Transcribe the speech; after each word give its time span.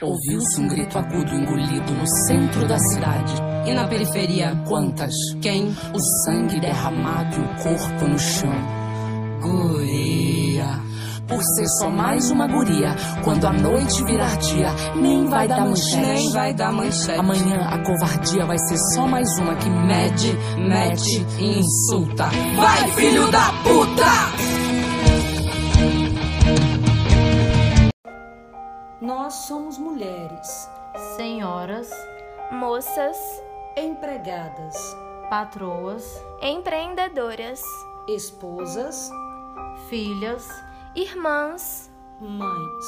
Ouviu-se 0.00 0.60
um 0.60 0.68
grito 0.68 0.98
agudo 0.98 1.34
engolido 1.34 1.92
no 1.92 2.06
centro 2.26 2.68
da 2.68 2.78
cidade. 2.78 3.34
E 3.66 3.72
na 3.72 3.86
periferia, 3.88 4.54
quantas? 4.68 5.14
Quem? 5.40 5.74
O 5.94 5.98
sangue 6.24 6.60
derramado 6.60 7.36
e 7.36 7.40
o 7.40 7.62
corpo 7.62 8.06
no 8.06 8.18
chão. 8.18 8.52
Guria. 9.40 10.86
Por 11.26 11.42
ser 11.42 11.66
só 11.80 11.90
mais 11.90 12.30
uma 12.30 12.46
guria, 12.46 12.94
quando 13.24 13.46
a 13.46 13.52
noite 13.52 14.04
virar 14.04 14.36
dia, 14.36 14.68
nem 14.94 15.26
vai 15.26 15.48
dar 15.48 15.60
manchete. 15.60 15.96
Nem 15.96 16.30
vai 16.30 16.54
dar 16.54 16.72
manchete. 16.72 17.18
Amanhã 17.18 17.66
a 17.66 17.78
covardia 17.78 18.46
vai 18.46 18.58
ser 18.58 18.78
só 18.94 19.06
mais 19.08 19.28
uma 19.38 19.56
que 19.56 19.68
mede, 19.68 20.32
mete 20.58 21.26
e 21.40 21.58
insulta. 21.58 22.26
Vai, 22.54 22.90
filho 22.92 23.28
da 23.32 23.50
puta! 23.64 24.65
Nós 29.26 29.34
somos 29.48 29.76
mulheres, 29.76 30.70
senhoras, 31.16 31.90
moças, 32.52 33.18
empregadas, 33.76 34.76
patroas, 35.28 36.22
empreendedoras, 36.40 37.60
esposas, 38.06 39.10
filhas, 39.88 40.48
irmãs, 40.94 41.90
mães. 42.20 42.86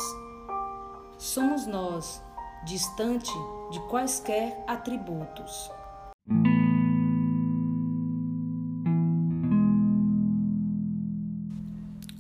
Somos 1.19 1.67
nós, 1.67 2.23
distante 2.65 3.33
de 3.73 3.81
quaisquer 3.89 4.63
atributos. 4.69 5.73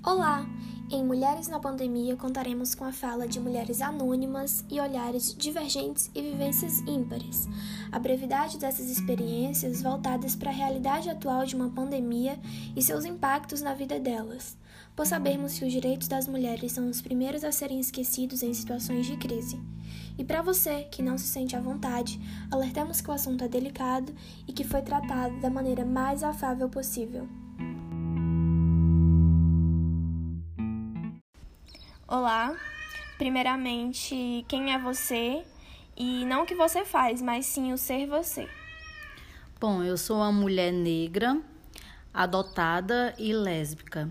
Olá! 0.05 0.45
Em 0.91 1.05
Mulheres 1.05 1.48
na 1.48 1.60
Pandemia 1.60 2.16
contaremos 2.16 2.74
com 2.74 2.83
a 2.83 2.92
fala 2.92 3.28
de 3.28 3.38
mulheres 3.38 3.83
anônimas 3.83 4.65
e 4.70 4.80
olhares 4.80 5.34
divergentes 5.34 6.11
e 6.14 6.23
vivências 6.23 6.80
ímpares. 6.80 7.47
A 7.92 7.98
brevidade 7.98 8.56
dessas 8.56 8.89
experiências 8.89 9.83
voltadas 9.83 10.34
para 10.34 10.48
a 10.48 10.55
realidade 10.55 11.11
atual 11.11 11.44
de 11.44 11.55
uma 11.55 11.69
pandemia 11.69 12.41
e 12.75 12.83
seus 12.83 13.05
impactos 13.05 13.61
na 13.61 13.75
vida 13.75 14.00
delas, 14.00 14.56
pois 14.97 15.11
sabemos 15.11 15.59
que 15.59 15.66
os 15.66 15.72
direitos 15.72 16.09
das 16.09 16.27
mulheres 16.27 16.72
são 16.72 16.89
os 16.89 17.03
primeiros 17.03 17.44
a 17.44 17.53
serem 17.53 17.81
esquecidos 17.81 18.42
em 18.42 18.55
situações 18.55 19.05
de 19.05 19.19
crise. 19.19 19.61
E 20.16 20.25
para 20.25 20.41
você 20.41 20.84
que 20.84 21.03
não 21.03 21.19
se 21.19 21.27
sente 21.27 21.55
à 21.55 21.61
vontade, 21.61 22.19
alertamos 22.50 23.03
que 23.03 23.11
o 23.11 23.14
assunto 23.14 23.44
é 23.44 23.48
delicado 23.48 24.14
e 24.47 24.55
que 24.55 24.64
foi 24.64 24.81
tratado 24.81 25.39
da 25.39 25.50
maneira 25.50 25.84
mais 25.84 26.22
afável 26.22 26.66
possível. 26.70 27.28
Olá, 32.11 32.56
primeiramente, 33.19 34.42
quem 34.48 34.73
é 34.73 34.78
você? 34.78 35.45
E 35.95 36.25
não 36.25 36.45
o 36.45 36.47
que 36.47 36.55
você 36.55 36.83
faz, 36.83 37.20
mas 37.20 37.45
sim 37.45 37.70
o 37.70 37.77
ser 37.77 38.06
você. 38.06 38.48
Bom, 39.61 39.84
eu 39.84 39.98
sou 39.98 40.17
uma 40.17 40.33
mulher 40.33 40.73
negra, 40.73 41.39
adotada 42.15 43.15
e 43.19 43.34
lésbica. 43.34 44.09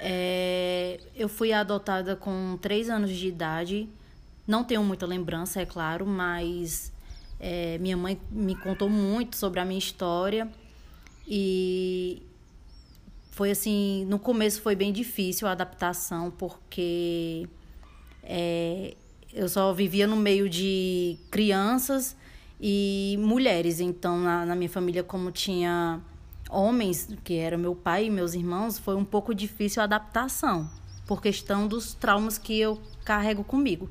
É, 0.00 0.98
eu 1.14 1.28
fui 1.28 1.52
adotada 1.52 2.16
com 2.16 2.58
três 2.58 2.88
anos 2.88 3.10
de 3.10 3.28
idade. 3.28 3.86
Não 4.46 4.64
tenho 4.64 4.82
muita 4.82 5.04
lembrança, 5.04 5.60
é 5.60 5.66
claro, 5.66 6.06
mas 6.06 6.90
é, 7.38 7.76
minha 7.76 7.98
mãe 7.98 8.18
me 8.30 8.56
contou 8.56 8.88
muito 8.88 9.36
sobre 9.36 9.60
a 9.60 9.64
minha 9.66 9.78
história 9.78 10.50
e 11.28 12.22
foi 13.36 13.50
assim, 13.50 14.06
no 14.06 14.18
começo 14.18 14.62
foi 14.62 14.74
bem 14.74 14.90
difícil 14.90 15.46
a 15.46 15.50
adaptação, 15.50 16.30
porque 16.30 17.46
é, 18.22 18.94
eu 19.30 19.46
só 19.46 19.74
vivia 19.74 20.06
no 20.06 20.16
meio 20.16 20.48
de 20.48 21.18
crianças 21.30 22.16
e 22.58 23.14
mulheres. 23.20 23.78
Então, 23.78 24.18
na, 24.18 24.46
na, 24.46 24.56
minha 24.56 24.70
família, 24.70 25.02
como 25.02 25.30
tinha 25.30 26.00
homens, 26.48 27.10
que 27.22 27.34
era 27.34 27.58
meu 27.58 27.74
pai 27.74 28.06
e 28.06 28.10
meus 28.10 28.32
irmãos, 28.32 28.78
foi 28.78 28.96
um 28.96 29.04
pouco 29.04 29.34
difícil 29.34 29.82
a 29.82 29.84
adaptação, 29.84 30.70
por 31.06 31.20
questão 31.20 31.68
dos 31.68 31.92
traumas 31.92 32.38
que 32.38 32.58
eu 32.58 32.80
carrego 33.04 33.44
comigo. 33.44 33.90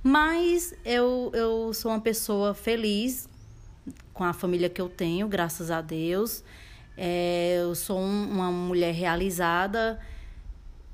Mas 0.00 0.72
eu, 0.84 1.32
eu 1.34 1.74
sou 1.74 1.90
uma 1.90 2.00
pessoa 2.00 2.54
feliz 2.54 3.28
com 4.14 4.22
a 4.22 4.32
família 4.32 4.68
que 4.68 4.80
eu 4.80 4.88
tenho, 4.88 5.26
graças 5.26 5.72
a 5.72 5.80
Deus. 5.80 6.44
É, 6.96 7.58
eu 7.60 7.74
sou 7.74 7.98
um, 7.98 8.30
uma 8.30 8.50
mulher 8.50 8.94
realizada 8.94 10.00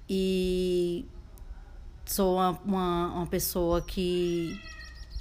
e 0.08 1.06
sou 2.04 2.36
uma, 2.36 2.60
uma, 2.64 3.06
uma, 3.14 3.26
pessoa 3.26 3.80
que 3.80 4.60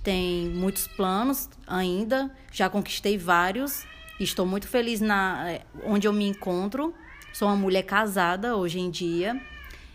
tem 0.03 0.49
muitos 0.49 0.87
planos 0.87 1.47
ainda, 1.67 2.35
já 2.51 2.67
conquistei 2.69 3.17
vários, 3.17 3.85
estou 4.19 4.45
muito 4.45 4.67
feliz 4.67 4.99
na 4.99 5.51
é, 5.51 5.61
onde 5.83 6.07
eu 6.07 6.13
me 6.13 6.27
encontro. 6.27 6.93
Sou 7.31 7.47
uma 7.47 7.55
mulher 7.55 7.83
casada 7.83 8.57
hoje 8.57 8.79
em 8.79 8.89
dia 8.89 9.39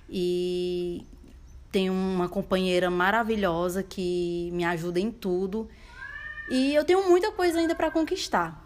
e 0.09 1.05
tenho 1.71 1.93
uma 1.93 2.29
companheira 2.29 2.91
maravilhosa 2.91 3.83
que 3.83 4.51
me 4.53 4.65
ajuda 4.65 4.99
em 4.99 5.11
tudo. 5.11 5.69
E 6.49 6.75
eu 6.75 6.85
tenho 6.85 7.07
muita 7.09 7.31
coisa 7.33 7.59
ainda 7.59 7.75
para 7.75 7.91
conquistar. 7.91 8.66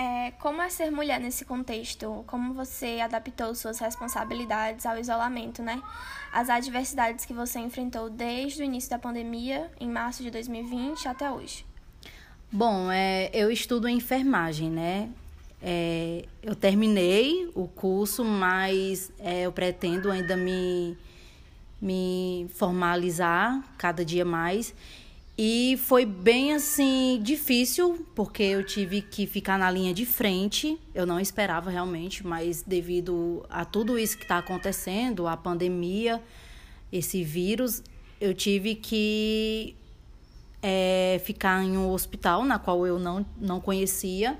É, 0.00 0.30
como 0.38 0.62
é 0.62 0.68
ser 0.68 0.92
mulher 0.92 1.18
nesse 1.18 1.44
contexto? 1.44 2.22
Como 2.28 2.54
você 2.54 3.00
adaptou 3.02 3.52
suas 3.56 3.80
responsabilidades 3.80 4.86
ao 4.86 4.96
isolamento, 4.96 5.60
né? 5.60 5.82
As 6.32 6.48
adversidades 6.48 7.24
que 7.24 7.32
você 7.32 7.58
enfrentou 7.58 8.08
desde 8.08 8.62
o 8.62 8.64
início 8.64 8.88
da 8.88 8.98
pandemia, 8.98 9.68
em 9.80 9.90
março 9.90 10.22
de 10.22 10.30
2020, 10.30 11.08
até 11.08 11.28
hoje. 11.28 11.66
Bom, 12.50 12.92
é, 12.92 13.28
eu 13.32 13.50
estudo 13.50 13.88
enfermagem, 13.88 14.70
né? 14.70 15.10
É, 15.60 16.24
eu 16.44 16.54
terminei 16.54 17.50
o 17.52 17.66
curso, 17.66 18.24
mas 18.24 19.10
é, 19.18 19.42
eu 19.42 19.52
pretendo 19.52 20.12
ainda 20.12 20.36
me, 20.36 20.96
me 21.82 22.46
formalizar 22.54 23.64
cada 23.76 24.04
dia 24.04 24.24
mais. 24.24 24.72
E 25.40 25.78
foi 25.84 26.04
bem 26.04 26.52
assim 26.52 27.20
difícil, 27.22 28.04
porque 28.12 28.42
eu 28.42 28.64
tive 28.64 29.00
que 29.00 29.24
ficar 29.24 29.56
na 29.56 29.70
linha 29.70 29.94
de 29.94 30.04
frente. 30.04 30.76
Eu 30.92 31.06
não 31.06 31.20
esperava 31.20 31.70
realmente, 31.70 32.26
mas 32.26 32.62
devido 32.62 33.46
a 33.48 33.64
tudo 33.64 33.96
isso 33.96 34.18
que 34.18 34.24
está 34.24 34.38
acontecendo, 34.38 35.28
a 35.28 35.36
pandemia, 35.36 36.20
esse 36.92 37.22
vírus, 37.22 37.84
eu 38.20 38.34
tive 38.34 38.74
que 38.74 39.76
é, 40.60 41.20
ficar 41.24 41.62
em 41.62 41.76
um 41.76 41.92
hospital 41.92 42.44
na 42.44 42.58
qual 42.58 42.84
eu 42.84 42.98
não, 42.98 43.24
não 43.40 43.60
conhecia. 43.60 44.36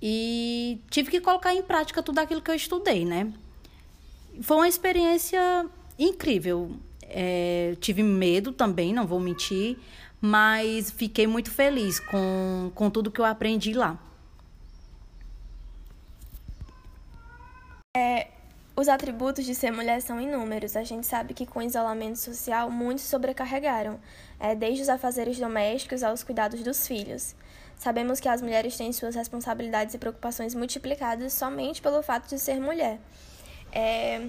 E 0.00 0.80
tive 0.88 1.10
que 1.10 1.20
colocar 1.20 1.54
em 1.54 1.62
prática 1.62 2.02
tudo 2.02 2.20
aquilo 2.20 2.40
que 2.40 2.50
eu 2.50 2.54
estudei, 2.54 3.04
né? 3.04 3.30
Foi 4.40 4.56
uma 4.56 4.68
experiência 4.68 5.66
incrível. 5.98 6.72
É, 7.16 7.76
tive 7.80 8.02
medo 8.02 8.50
também, 8.50 8.92
não 8.92 9.06
vou 9.06 9.20
mentir, 9.20 9.78
mas 10.20 10.90
fiquei 10.90 11.28
muito 11.28 11.48
feliz 11.48 12.00
com, 12.00 12.72
com 12.74 12.90
tudo 12.90 13.08
que 13.08 13.20
eu 13.20 13.24
aprendi 13.24 13.72
lá. 13.72 13.96
É, 17.96 18.26
os 18.74 18.88
atributos 18.88 19.44
de 19.44 19.54
ser 19.54 19.70
mulher 19.70 20.02
são 20.02 20.20
inúmeros. 20.20 20.74
A 20.74 20.82
gente 20.82 21.06
sabe 21.06 21.34
que 21.34 21.46
com 21.46 21.60
o 21.60 21.62
isolamento 21.62 22.18
social 22.18 22.68
muitos 22.68 23.04
sobrecarregaram, 23.04 24.00
é, 24.40 24.56
desde 24.56 24.82
os 24.82 24.88
afazeres 24.88 25.38
domésticos 25.38 26.02
aos 26.02 26.24
cuidados 26.24 26.64
dos 26.64 26.84
filhos. 26.84 27.36
Sabemos 27.76 28.18
que 28.18 28.28
as 28.28 28.42
mulheres 28.42 28.76
têm 28.76 28.92
suas 28.92 29.14
responsabilidades 29.14 29.94
e 29.94 29.98
preocupações 29.98 30.52
multiplicadas 30.52 31.32
somente 31.32 31.80
pelo 31.80 32.02
fato 32.02 32.28
de 32.28 32.40
ser 32.40 32.58
mulher. 32.60 32.98
É, 33.70 34.26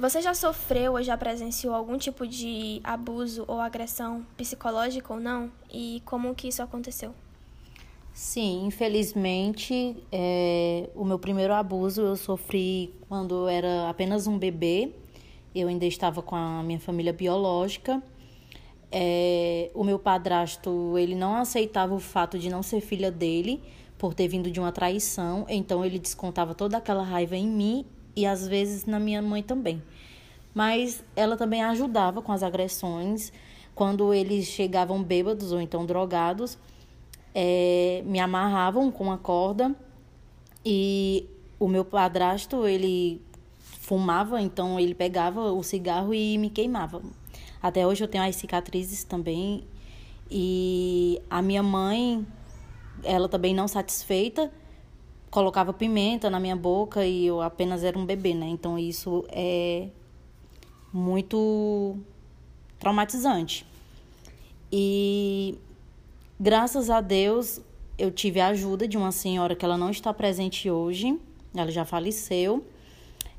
você 0.00 0.22
já 0.22 0.32
sofreu 0.32 0.94
ou 0.94 1.02
já 1.02 1.16
presenciou 1.16 1.74
algum 1.74 1.98
tipo 1.98 2.26
de 2.26 2.80
abuso 2.82 3.44
ou 3.46 3.60
agressão 3.60 4.24
psicológica 4.34 5.12
ou 5.12 5.20
não? 5.20 5.52
E 5.70 6.02
como 6.06 6.34
que 6.34 6.48
isso 6.48 6.62
aconteceu? 6.62 7.14
Sim, 8.14 8.64
infelizmente, 8.64 9.96
é, 10.10 10.88
o 10.94 11.04
meu 11.04 11.18
primeiro 11.18 11.52
abuso 11.52 12.00
eu 12.00 12.16
sofri 12.16 12.94
quando 13.08 13.34
eu 13.34 13.48
era 13.48 13.90
apenas 13.90 14.26
um 14.26 14.38
bebê. 14.38 14.90
Eu 15.54 15.68
ainda 15.68 15.84
estava 15.84 16.22
com 16.22 16.34
a 16.34 16.62
minha 16.62 16.80
família 16.80 17.12
biológica. 17.12 18.02
É, 18.90 19.70
o 19.74 19.84
meu 19.84 19.98
padrasto 19.98 20.96
ele 20.96 21.14
não 21.14 21.36
aceitava 21.36 21.94
o 21.94 22.00
fato 22.00 22.38
de 22.38 22.48
não 22.48 22.62
ser 22.62 22.80
filha 22.80 23.10
dele 23.10 23.62
por 23.98 24.14
ter 24.14 24.26
vindo 24.28 24.50
de 24.50 24.58
uma 24.58 24.72
traição, 24.72 25.44
então 25.46 25.84
ele 25.84 25.98
descontava 25.98 26.54
toda 26.54 26.78
aquela 26.78 27.04
raiva 27.04 27.36
em 27.36 27.46
mim 27.46 27.86
e 28.14 28.26
às 28.26 28.46
vezes 28.46 28.84
na 28.86 28.98
minha 28.98 29.22
mãe 29.22 29.42
também. 29.42 29.82
Mas 30.54 31.02
ela 31.14 31.36
também 31.36 31.62
ajudava 31.62 32.20
com 32.20 32.32
as 32.32 32.42
agressões. 32.42 33.32
Quando 33.74 34.12
eles 34.12 34.46
chegavam 34.46 35.02
bêbados 35.02 35.52
ou 35.52 35.60
então 35.60 35.86
drogados, 35.86 36.58
é, 37.34 38.02
me 38.04 38.18
amarravam 38.18 38.90
com 38.90 39.04
uma 39.04 39.18
corda 39.18 39.74
e 40.64 41.26
o 41.58 41.68
meu 41.68 41.84
padrasto 41.84 42.66
ele 42.66 43.22
fumava, 43.58 44.40
então 44.40 44.78
ele 44.78 44.94
pegava 44.94 45.52
o 45.52 45.62
cigarro 45.62 46.12
e 46.12 46.36
me 46.38 46.50
queimava. 46.50 47.02
Até 47.62 47.86
hoje 47.86 48.02
eu 48.02 48.08
tenho 48.08 48.24
as 48.24 48.36
cicatrizes 48.36 49.04
também. 49.04 49.64
E 50.30 51.20
a 51.28 51.42
minha 51.42 51.62
mãe, 51.62 52.24
ela 53.02 53.28
também 53.28 53.54
não 53.54 53.66
satisfeita, 53.66 54.50
colocava 55.30 55.72
pimenta 55.72 56.28
na 56.28 56.40
minha 56.40 56.56
boca 56.56 57.06
e 57.06 57.26
eu 57.26 57.40
apenas 57.40 57.84
era 57.84 57.98
um 57.98 58.04
bebê, 58.04 58.34
né? 58.34 58.48
Então 58.48 58.78
isso 58.78 59.24
é 59.28 59.88
muito 60.92 61.96
traumatizante. 62.78 63.64
E 64.72 65.56
graças 66.38 66.90
a 66.90 67.00
Deus 67.00 67.60
eu 67.96 68.10
tive 68.10 68.40
a 68.40 68.48
ajuda 68.48 68.88
de 68.88 68.96
uma 68.96 69.12
senhora 69.12 69.54
que 69.54 69.64
ela 69.64 69.76
não 69.76 69.90
está 69.90 70.12
presente 70.12 70.70
hoje, 70.70 71.18
ela 71.54 71.70
já 71.70 71.84
faleceu. 71.84 72.64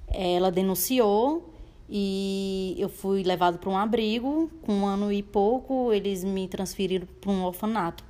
Ela 0.07 0.51
denunciou 0.51 1.53
e 1.89 2.75
eu 2.77 2.89
fui 2.89 3.23
levado 3.23 3.57
para 3.57 3.69
um 3.69 3.77
abrigo. 3.77 4.51
Com 4.61 4.73
um 4.73 4.85
ano 4.85 5.11
e 5.11 5.23
pouco, 5.23 5.91
eles 5.93 6.23
me 6.23 6.47
transferiram 6.47 7.07
para 7.19 7.31
um 7.31 7.43
orfanato. 7.43 8.03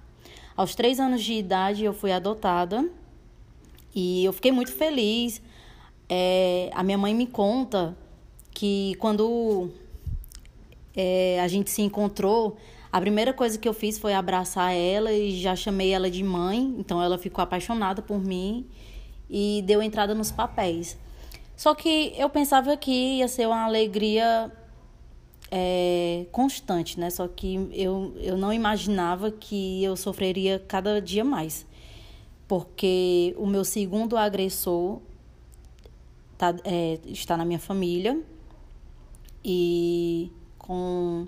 Aos 0.57 0.75
três 0.75 1.00
anos 1.00 1.24
de 1.24 1.33
idade, 1.33 1.83
eu 1.86 1.94
fui 1.94 2.12
adotada 2.12 2.89
e 3.94 4.26
eu 4.26 4.34
fiquei 4.34 4.52
muito 4.52 4.72
feliz. 4.72 5.42
É, 6.10 6.70
a 6.74 6.84
minha 6.84 6.98
mãe 6.98 7.14
me 7.14 7.28
conta 7.28 7.98
que 8.54 8.96
quando 9.00 9.70
é, 10.96 11.40
a 11.42 11.48
gente 11.48 11.70
se 11.70 11.82
encontrou, 11.82 12.58
a 12.92 13.00
primeira 13.00 13.34
coisa 13.34 13.58
que 13.58 13.68
eu 13.68 13.74
fiz 13.74 13.98
foi 13.98 14.14
abraçar 14.14 14.74
ela 14.74 15.12
e 15.14 15.40
já 15.40 15.56
chamei 15.56 15.92
ela 15.92 16.12
de 16.12 16.24
mãe, 16.24 16.76
então 16.78 17.02
ela 17.02 17.18
ficou 17.18 17.42
apaixonada 17.42 18.02
por 18.02 18.20
mim 18.20 18.68
e 19.30 19.64
deu 19.66 19.82
entrada 19.82 20.14
nos 20.14 20.30
papéis. 20.32 20.98
Só 21.56 21.74
que 21.74 22.14
eu 22.18 22.30
pensava 22.30 22.76
que 22.76 22.92
ia 22.92 23.28
ser 23.28 23.48
uma 23.48 23.64
alegria 23.64 24.52
é, 25.50 26.26
constante, 26.32 27.00
né? 27.00 27.10
Só 27.10 27.28
que 27.28 27.70
eu, 27.72 28.14
eu 28.20 28.36
não 28.36 28.52
imaginava 28.52 29.32
que 29.32 29.84
eu 29.84 29.96
sofreria 29.96 30.60
cada 30.68 31.00
dia 31.00 31.24
mais. 31.24 31.66
Porque 32.51 33.33
o 33.38 33.48
meu 33.48 33.63
segundo 33.63 34.18
agressor 34.18 35.00
tá, 36.38 36.53
é, 36.65 37.00
está 37.06 37.38
na 37.38 37.45
minha 37.45 37.59
família 37.59 38.21
e 39.42 40.30
com 40.57 41.27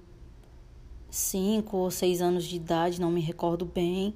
cinco 1.09 1.77
ou 1.77 1.89
seis 1.89 2.21
anos 2.21 2.43
de 2.43 2.57
idade, 2.57 2.99
não 2.99 3.09
me 3.09 3.21
recordo 3.21 3.65
bem, 3.65 4.13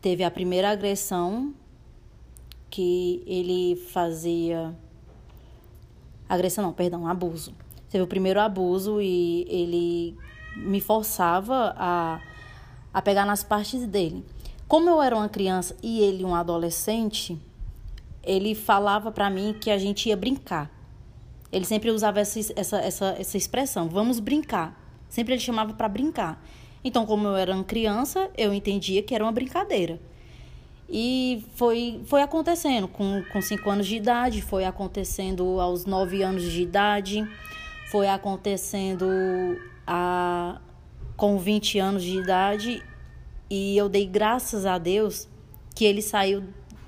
teve 0.00 0.24
a 0.24 0.30
primeira 0.30 0.70
agressão 0.70 1.52
que 2.70 3.22
ele 3.26 3.76
fazia. 3.76 4.74
Agressão 6.26 6.64
não, 6.64 6.72
perdão, 6.72 7.06
abuso. 7.06 7.52
Teve 7.90 8.02
o 8.02 8.06
primeiro 8.06 8.40
abuso 8.40 8.98
e 8.98 9.44
ele 9.46 10.16
me 10.56 10.80
forçava 10.80 11.74
a, 11.76 12.18
a 12.94 13.02
pegar 13.02 13.26
nas 13.26 13.44
partes 13.44 13.86
dele. 13.86 14.24
Como 14.70 14.88
eu 14.88 15.02
era 15.02 15.16
uma 15.16 15.28
criança 15.28 15.76
e 15.82 15.98
ele 16.00 16.24
um 16.24 16.32
adolescente, 16.32 17.36
ele 18.22 18.54
falava 18.54 19.10
para 19.10 19.28
mim 19.28 19.52
que 19.60 19.68
a 19.68 19.76
gente 19.76 20.08
ia 20.08 20.16
brincar. 20.16 20.70
Ele 21.50 21.64
sempre 21.64 21.90
usava 21.90 22.20
essa, 22.20 22.38
essa, 22.54 22.78
essa, 22.78 23.16
essa 23.18 23.36
expressão, 23.36 23.88
vamos 23.88 24.20
brincar. 24.20 24.80
Sempre 25.08 25.34
ele 25.34 25.40
chamava 25.40 25.72
para 25.72 25.88
brincar. 25.88 26.40
Então, 26.84 27.04
como 27.04 27.26
eu 27.26 27.34
era 27.34 27.52
uma 27.52 27.64
criança, 27.64 28.30
eu 28.38 28.54
entendia 28.54 29.02
que 29.02 29.12
era 29.12 29.24
uma 29.24 29.32
brincadeira. 29.32 30.00
E 30.88 31.44
foi, 31.56 32.00
foi 32.06 32.22
acontecendo 32.22 32.86
com, 32.86 33.24
com 33.32 33.42
cinco 33.42 33.68
anos 33.70 33.88
de 33.88 33.96
idade, 33.96 34.40
foi 34.40 34.64
acontecendo 34.64 35.60
aos 35.60 35.84
nove 35.84 36.22
anos 36.22 36.44
de 36.44 36.62
idade, 36.62 37.28
foi 37.90 38.08
acontecendo 38.08 39.08
a, 39.84 40.60
com 41.16 41.38
20 41.38 41.80
anos 41.80 42.04
de 42.04 42.16
idade. 42.16 42.84
E 43.50 43.76
eu 43.76 43.88
dei 43.88 44.06
graças 44.06 44.64
a 44.64 44.78
Deus 44.78 45.28
que 45.74 45.84
ele 45.84 46.00
saiu 46.00 46.44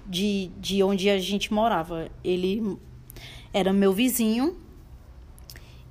de, 0.07 0.51
de 0.59 0.83
onde 0.83 1.11
a 1.11 1.19
gente 1.19 1.53
morava. 1.53 2.09
Ele 2.23 2.79
era 3.53 3.73
meu 3.73 3.93
vizinho 3.93 4.57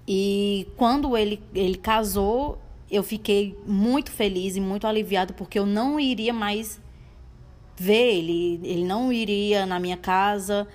e 0.07 0.67
quando 0.75 1.15
ele, 1.15 1.41
ele 1.53 1.75
casou, 1.75 2.59
eu 2.89 3.03
fiquei 3.03 3.57
muito 3.65 4.11
feliz 4.11 4.55
e 4.55 4.61
muito 4.61 4.87
aliviada 4.87 5.33
porque 5.33 5.59
eu 5.59 5.65
não 5.65 5.99
iria 5.99 6.33
mais 6.33 6.81
ver 7.77 8.15
ele, 8.15 8.59
ele 8.63 8.83
não 8.83 9.11
iria 9.11 9.65
na 9.65 9.79
minha 9.79 9.97
casa, 9.97 10.67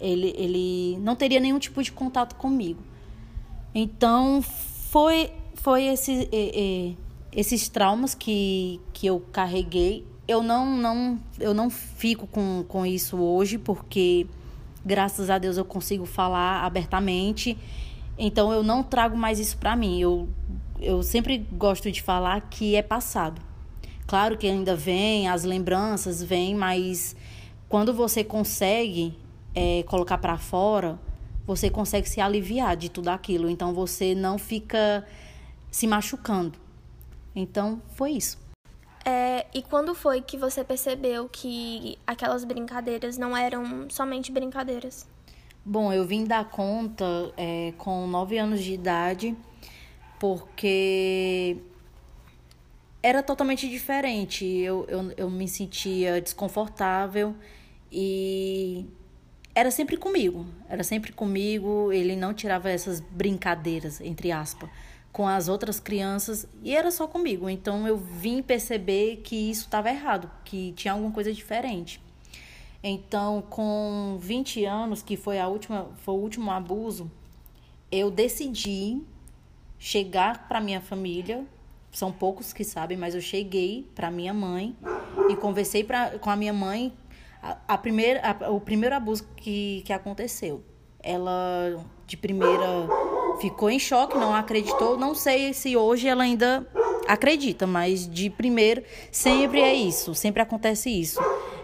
ele, 0.00 0.34
ele 0.36 0.98
não 0.98 1.14
teria 1.14 1.38
nenhum 1.38 1.58
tipo 1.58 1.82
de 1.82 1.92
contato 1.92 2.34
comigo. 2.36 2.82
Então 3.74 4.42
foi 4.42 5.32
foi 5.54 5.84
esse, 5.84 6.28
esses 7.32 7.68
traumas 7.68 8.14
que, 8.14 8.80
que 8.92 9.06
eu 9.06 9.20
carreguei. 9.32 10.06
Eu 10.26 10.42
não, 10.42 10.76
não, 10.76 11.18
eu 11.38 11.52
não 11.52 11.68
fico 11.70 12.26
com, 12.26 12.64
com 12.68 12.86
isso 12.86 13.16
hoje 13.16 13.58
porque 13.58 14.26
graças 14.84 15.28
a 15.28 15.38
Deus 15.38 15.56
eu 15.56 15.64
consigo 15.64 16.06
falar 16.06 16.64
abertamente 16.64 17.58
então 18.22 18.52
eu 18.52 18.62
não 18.62 18.82
trago 18.82 19.16
mais 19.16 19.38
isso 19.38 19.56
para 19.56 19.74
mim. 19.74 19.98
Eu, 19.98 20.28
eu 20.78 21.02
sempre 21.02 21.38
gosto 21.38 21.90
de 21.90 22.02
falar 22.02 22.38
que 22.50 22.76
é 22.76 22.82
passado. 22.82 23.40
Claro 24.06 24.36
que 24.36 24.46
ainda 24.46 24.76
vem, 24.76 25.26
as 25.26 25.42
lembranças 25.42 26.22
vêm, 26.22 26.54
mas 26.54 27.16
quando 27.66 27.94
você 27.94 28.22
consegue 28.22 29.16
é, 29.54 29.82
colocar 29.84 30.18
para 30.18 30.36
fora, 30.36 30.98
você 31.46 31.70
consegue 31.70 32.06
se 32.06 32.20
aliviar 32.20 32.76
de 32.76 32.90
tudo 32.90 33.08
aquilo. 33.08 33.48
Então 33.48 33.72
você 33.72 34.14
não 34.14 34.36
fica 34.36 35.06
se 35.70 35.86
machucando. 35.86 36.58
Então 37.34 37.80
foi 37.94 38.12
isso. 38.12 38.38
É, 39.04 39.46
e 39.54 39.62
quando 39.62 39.94
foi 39.94 40.20
que 40.20 40.36
você 40.36 40.62
percebeu 40.62 41.28
que 41.28 41.98
aquelas 42.06 42.44
brincadeiras 42.44 43.16
não 43.16 43.36
eram 43.36 43.88
somente 43.88 44.30
brincadeiras? 44.30 45.08
Bom, 45.64 45.92
eu 45.92 46.04
vim 46.04 46.24
dar 46.24 46.48
conta 46.48 47.04
é, 47.36 47.72
com 47.78 48.06
nove 48.06 48.38
anos 48.38 48.62
de 48.62 48.72
idade, 48.72 49.36
porque 50.18 51.56
era 53.02 53.22
totalmente 53.22 53.68
diferente. 53.68 54.44
Eu, 54.44 54.84
eu, 54.88 55.12
eu 55.16 55.30
me 55.30 55.48
sentia 55.48 56.20
desconfortável 56.20 57.34
e 57.90 58.86
era 59.54 59.70
sempre 59.70 59.96
comigo. 59.96 60.46
Era 60.68 60.82
sempre 60.82 61.12
comigo. 61.12 61.92
Ele 61.92 62.16
não 62.16 62.32
tirava 62.34 62.70
essas 62.70 63.00
brincadeiras, 63.00 64.00
entre 64.00 64.30
aspas, 64.30 64.68
com 65.12 65.26
as 65.26 65.48
outras 65.48 65.80
crianças 65.80 66.46
e 66.62 66.74
era 66.74 66.90
só 66.90 67.06
comigo. 67.06 67.48
Então 67.48 67.86
eu 67.86 67.96
vim 67.96 68.42
perceber 68.42 69.18
que 69.24 69.50
isso 69.50 69.62
estava 69.62 69.90
errado, 69.90 70.30
que 70.44 70.72
tinha 70.72 70.92
alguma 70.92 71.10
coisa 71.10 71.32
diferente. 71.32 72.00
Então, 72.82 73.42
com 73.42 74.16
20 74.20 74.64
anos, 74.64 75.02
que 75.02 75.16
foi, 75.16 75.38
a 75.38 75.46
última, 75.46 75.90
foi 75.96 76.14
o 76.14 76.18
último 76.18 76.50
abuso, 76.50 77.10
eu 77.92 78.10
decidi 78.10 79.02
chegar 79.78 80.48
para 80.48 80.60
minha 80.60 80.80
família. 80.80 81.44
São 81.92 82.12
poucos 82.12 82.52
que 82.52 82.64
sabem, 82.64 82.96
mas 82.96 83.14
eu 83.14 83.20
cheguei 83.20 83.90
para 83.94 84.10
minha 84.10 84.32
mãe 84.32 84.76
e 85.28 85.36
conversei 85.36 85.82
pra, 85.82 86.18
com 86.18 86.30
a 86.30 86.36
minha 86.36 86.52
mãe 86.52 86.96
a, 87.42 87.56
a 87.68 87.78
primeira, 87.78 88.20
a, 88.22 88.50
o 88.50 88.60
primeiro 88.60 88.94
abuso 88.94 89.26
que, 89.36 89.82
que 89.84 89.92
aconteceu. 89.92 90.62
Ela, 91.02 91.84
de 92.06 92.16
primeira, 92.16 92.86
ficou 93.40 93.70
em 93.70 93.78
choque, 93.78 94.18
não 94.18 94.34
acreditou. 94.34 94.98
Não 94.98 95.14
sei 95.14 95.52
se 95.52 95.76
hoje 95.76 96.06
ela 96.06 96.22
ainda 96.22 96.66
acredita, 97.08 97.66
mas 97.66 98.08
de 98.08 98.30
primeiro 98.30 98.82
sempre 99.10 99.60
é 99.60 99.74
isso, 99.74 100.14
sempre 100.14 100.42
acontece 100.42 100.90
isso. 100.90 101.20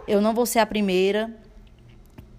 Eu 0.09 0.21
não 0.21 0.35
vou 0.35 0.47
ser 0.47 0.61
a 0.61 0.67
primeira 0.67 1.35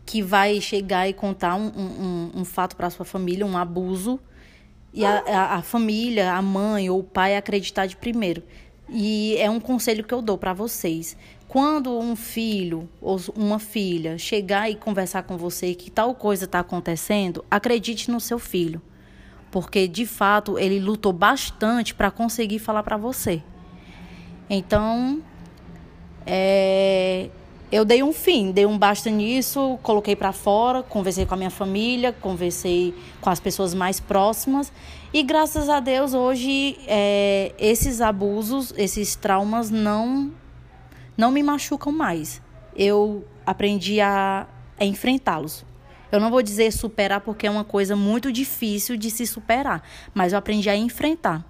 que 0.05 0.21
vai 0.21 0.59
chegar 0.61 1.07
e 1.07 1.13
contar 1.13 1.55
um, 1.55 1.67
um, 1.67 2.31
um 2.35 2.45
fato 2.45 2.75
para 2.75 2.89
sua 2.89 3.05
família, 3.05 3.45
um 3.45 3.57
abuso, 3.57 4.19
e 4.93 5.05
a, 5.05 5.19
a, 5.19 5.55
a, 5.55 5.61
família, 5.61 6.33
a 6.33 6.41
mãe 6.41 6.89
ou 6.89 6.99
o 6.99 7.03
pai 7.03 7.35
acreditar 7.35 7.85
de 7.85 7.97
primeiro. 7.97 8.41
E 8.89 9.35
é 9.37 9.49
um 9.49 9.59
conselho 9.59 10.03
que 10.03 10.13
eu 10.13 10.21
dou 10.21 10.37
para 10.37 10.53
vocês. 10.53 11.17
Quando 11.47 11.97
um 11.97 12.15
filho 12.15 12.89
ou 13.01 13.19
uma 13.35 13.59
filha 13.59 14.17
chegar 14.17 14.69
e 14.69 14.75
conversar 14.75 15.23
com 15.23 15.37
você 15.37 15.75
que 15.75 15.91
tal 15.91 16.15
coisa 16.15 16.45
está 16.45 16.59
acontecendo, 16.59 17.43
acredite 17.51 18.09
no 18.09 18.19
seu 18.19 18.39
filho. 18.39 18.81
Porque 19.51 19.87
de 19.87 20.05
fato 20.05 20.57
ele 20.57 20.79
lutou 20.79 21.13
bastante 21.13 21.93
para 21.93 22.11
conseguir 22.11 22.59
falar 22.59 22.83
para 22.83 22.97
você. 22.97 23.41
Então, 24.49 25.21
é, 26.25 27.29
eu 27.71 27.83
dei 27.83 28.01
um 28.01 28.13
fim, 28.13 28.51
dei 28.51 28.65
um 28.65 28.77
basta 28.77 29.09
nisso, 29.09 29.77
coloquei 29.83 30.15
para 30.15 30.31
fora, 30.31 30.81
conversei 30.83 31.25
com 31.25 31.33
a 31.33 31.37
minha 31.37 31.49
família, 31.49 32.13
conversei 32.13 32.95
com 33.19 33.29
as 33.29 33.39
pessoas 33.41 33.73
mais 33.73 33.99
próximas 33.99 34.71
e 35.13 35.21
graças 35.21 35.67
a 35.67 35.81
Deus 35.81 36.13
hoje 36.13 36.77
é, 36.87 37.53
esses 37.59 37.99
abusos, 37.99 38.73
esses 38.77 39.15
traumas 39.15 39.69
não 39.69 40.31
não 41.17 41.31
me 41.31 41.41
machucam 41.41 41.91
mais. 41.91 42.41
Eu 42.75 43.25
aprendi 43.45 43.99
a, 43.99 44.47
a 44.79 44.85
enfrentá-los. 44.85 45.65
Eu 46.11 46.19
não 46.19 46.29
vou 46.29 46.41
dizer 46.41 46.71
superar 46.71 47.21
porque 47.21 47.47
é 47.47 47.51
uma 47.51 47.63
coisa 47.65 47.95
muito 47.95 48.31
difícil 48.31 48.95
de 48.95 49.11
se 49.11 49.27
superar, 49.27 49.83
mas 50.13 50.33
eu 50.33 50.39
aprendi 50.39 50.69
a 50.69 50.75
enfrentar. 50.75 51.45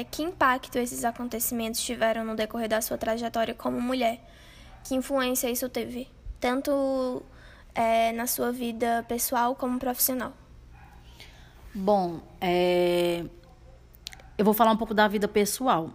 é, 0.00 0.04
que 0.04 0.22
impacto 0.22 0.78
esses 0.78 1.04
acontecimentos 1.04 1.82
tiveram 1.82 2.24
no 2.24 2.34
decorrer 2.34 2.68
da 2.68 2.80
sua 2.80 2.96
trajetória 2.96 3.54
como 3.54 3.80
mulher? 3.80 4.18
Que 4.84 4.94
influência 4.94 5.50
isso 5.50 5.68
teve, 5.68 6.08
tanto 6.40 7.22
é, 7.74 8.12
na 8.12 8.26
sua 8.26 8.50
vida 8.50 9.04
pessoal 9.06 9.54
como 9.54 9.78
profissional? 9.78 10.32
Bom, 11.74 12.20
é... 12.40 13.24
eu 14.36 14.44
vou 14.44 14.54
falar 14.54 14.72
um 14.72 14.76
pouco 14.76 14.94
da 14.94 15.06
vida 15.06 15.28
pessoal. 15.28 15.90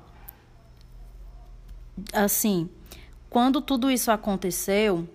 Assim, 2.14 2.70
quando 3.30 3.60
tudo 3.60 3.90
isso 3.90 4.12
aconteceu, 4.12 5.08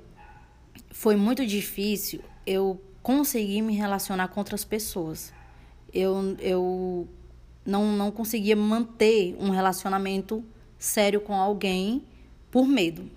foi 0.91 1.17
muito 1.17 1.47
difícil 1.47 2.21
eu 2.47 2.81
conseguir 3.03 3.63
me 3.63 3.75
relacionar 3.75 4.29
com 4.29 4.41
outras 4.41 4.65
pessoas. 4.65 5.33
Eu, 5.93 6.37
eu 6.41 7.09
não, 7.65 7.93
não 7.93 8.11
conseguia 8.11 8.57
manter 8.57 9.37
um 9.39 9.51
relacionamento 9.51 10.45
sério 10.79 11.21
com 11.21 11.35
alguém 11.35 12.05
por 12.51 12.67
medo. 12.67 13.09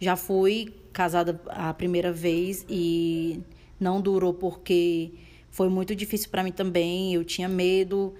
Já 0.00 0.16
fui 0.16 0.72
casada 0.92 1.40
a 1.48 1.74
primeira 1.74 2.12
vez 2.12 2.64
e 2.68 3.40
não 3.78 4.00
durou 4.00 4.32
porque 4.32 5.12
foi 5.50 5.68
muito 5.68 5.94
difícil 5.94 6.30
para 6.30 6.42
mim 6.42 6.52
também. 6.52 7.14
Eu 7.14 7.24
tinha 7.24 7.48
medo 7.48 8.14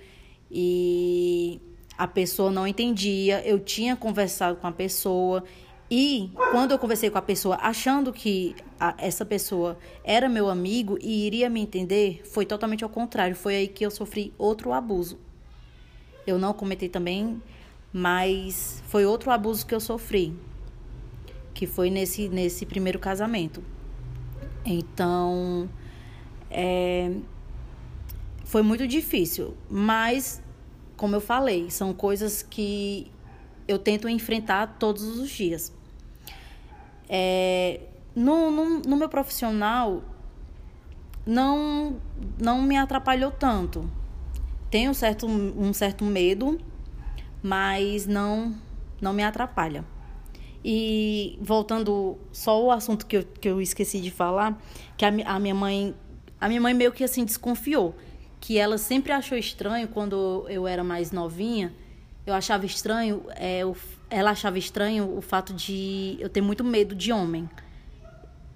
e 0.50 1.60
a 1.96 2.06
pessoa 2.06 2.50
não 2.50 2.66
entendia. 2.66 3.46
Eu 3.46 3.58
tinha 3.60 3.96
conversado 3.96 4.56
com 4.56 4.66
a 4.66 4.72
pessoa 4.72 5.44
e 5.90 6.30
quando 6.50 6.72
eu 6.72 6.78
conversei 6.78 7.08
com 7.08 7.16
a 7.16 7.22
pessoa 7.22 7.56
achando 7.62 8.12
que 8.12 8.54
a, 8.78 8.94
essa 8.98 9.24
pessoa 9.24 9.78
era 10.04 10.28
meu 10.28 10.50
amigo 10.50 10.98
e 11.00 11.26
iria 11.26 11.48
me 11.48 11.60
entender, 11.60 12.22
foi 12.26 12.44
totalmente 12.44 12.84
ao 12.84 12.90
contrário. 12.90 13.34
Foi 13.34 13.56
aí 13.56 13.68
que 13.68 13.84
eu 13.84 13.90
sofri 13.90 14.34
outro 14.36 14.72
abuso. 14.72 15.18
Eu 16.26 16.38
não 16.38 16.52
cometi 16.52 16.90
também, 16.90 17.42
mas 17.90 18.82
foi 18.86 19.06
outro 19.06 19.30
abuso 19.30 19.66
que 19.66 19.74
eu 19.74 19.80
sofri, 19.80 20.36
que 21.54 21.66
foi 21.66 21.88
nesse, 21.88 22.28
nesse 22.28 22.66
primeiro 22.66 22.98
casamento. 22.98 23.64
Então, 24.66 25.70
é, 26.50 27.14
foi 28.44 28.60
muito 28.60 28.86
difícil, 28.86 29.56
mas, 29.70 30.42
como 30.98 31.16
eu 31.16 31.20
falei, 31.20 31.70
são 31.70 31.94
coisas 31.94 32.42
que 32.42 33.10
eu 33.66 33.78
tento 33.78 34.06
enfrentar 34.06 34.76
todos 34.78 35.02
os 35.02 35.30
dias. 35.30 35.77
É, 37.08 37.80
no, 38.14 38.50
no, 38.50 38.80
no, 38.80 38.96
meu 38.96 39.08
profissional, 39.08 40.02
não, 41.24 41.96
não 42.40 42.60
me 42.62 42.76
atrapalhou 42.76 43.30
tanto. 43.30 43.90
Tenho 44.70 44.94
certo, 44.94 45.26
um 45.26 45.72
certo 45.72 46.04
medo, 46.04 46.60
mas 47.42 48.06
não, 48.06 48.54
não 49.00 49.12
me 49.12 49.22
atrapalha. 49.22 49.84
E 50.64 51.38
voltando 51.40 52.18
só 52.32 52.50
ao 52.50 52.70
assunto 52.70 53.06
que 53.06 53.16
eu, 53.16 53.24
que 53.24 53.48
eu 53.48 53.60
esqueci 53.60 54.00
de 54.00 54.10
falar, 54.10 54.60
que 54.96 55.04
a, 55.04 55.08
a 55.08 55.38
minha 55.38 55.54
mãe, 55.54 55.94
a 56.40 56.48
minha 56.48 56.60
mãe 56.60 56.74
meio 56.74 56.92
que 56.92 57.04
assim 57.04 57.24
desconfiou, 57.24 57.96
que 58.40 58.58
ela 58.58 58.76
sempre 58.76 59.12
achou 59.12 59.38
estranho 59.38 59.88
quando 59.88 60.44
eu 60.48 60.66
era 60.66 60.84
mais 60.84 61.10
novinha, 61.12 61.72
eu 62.26 62.34
achava 62.34 62.66
estranho 62.66 63.24
é, 63.36 63.64
o, 63.64 63.74
ela 64.10 64.30
achava 64.30 64.58
estranho 64.58 65.16
o 65.16 65.20
fato 65.20 65.52
de 65.52 66.16
eu 66.18 66.28
ter 66.28 66.40
muito 66.40 66.64
medo 66.64 66.94
de 66.94 67.12
homem. 67.12 67.48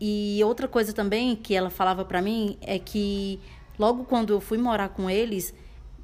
E 0.01 0.41
outra 0.45 0.67
coisa 0.67 0.93
também 0.93 1.37
que 1.37 1.55
ela 1.55 1.71
falava 1.71 2.05
para 2.05 2.21
mim 2.21 2.57
é 2.61 2.79
que 2.79 3.39
logo 3.79 4.05
quando 4.05 4.33
eu 4.33 4.41
fui 4.41 4.59
morar 4.59 4.89
com 4.89 5.09
eles, 5.09 5.55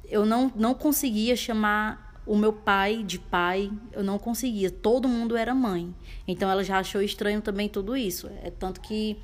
eu 0.05 0.25
não, 0.25 0.51
não 0.55 0.73
conseguia 0.73 1.35
chamar 1.35 2.09
o 2.25 2.37
meu 2.37 2.53
pai 2.53 3.03
de 3.03 3.17
pai, 3.17 3.71
eu 3.91 4.03
não 4.03 4.19
conseguia. 4.19 4.69
Todo 4.69 5.07
mundo 5.07 5.35
era 5.35 5.53
mãe. 5.53 5.93
Então 6.27 6.49
ela 6.49 6.63
já 6.63 6.79
achou 6.79 7.01
estranho 7.01 7.41
também 7.41 7.67
tudo 7.67 7.97
isso. 7.97 8.29
É 8.43 8.51
tanto 8.51 8.79
que 8.81 9.17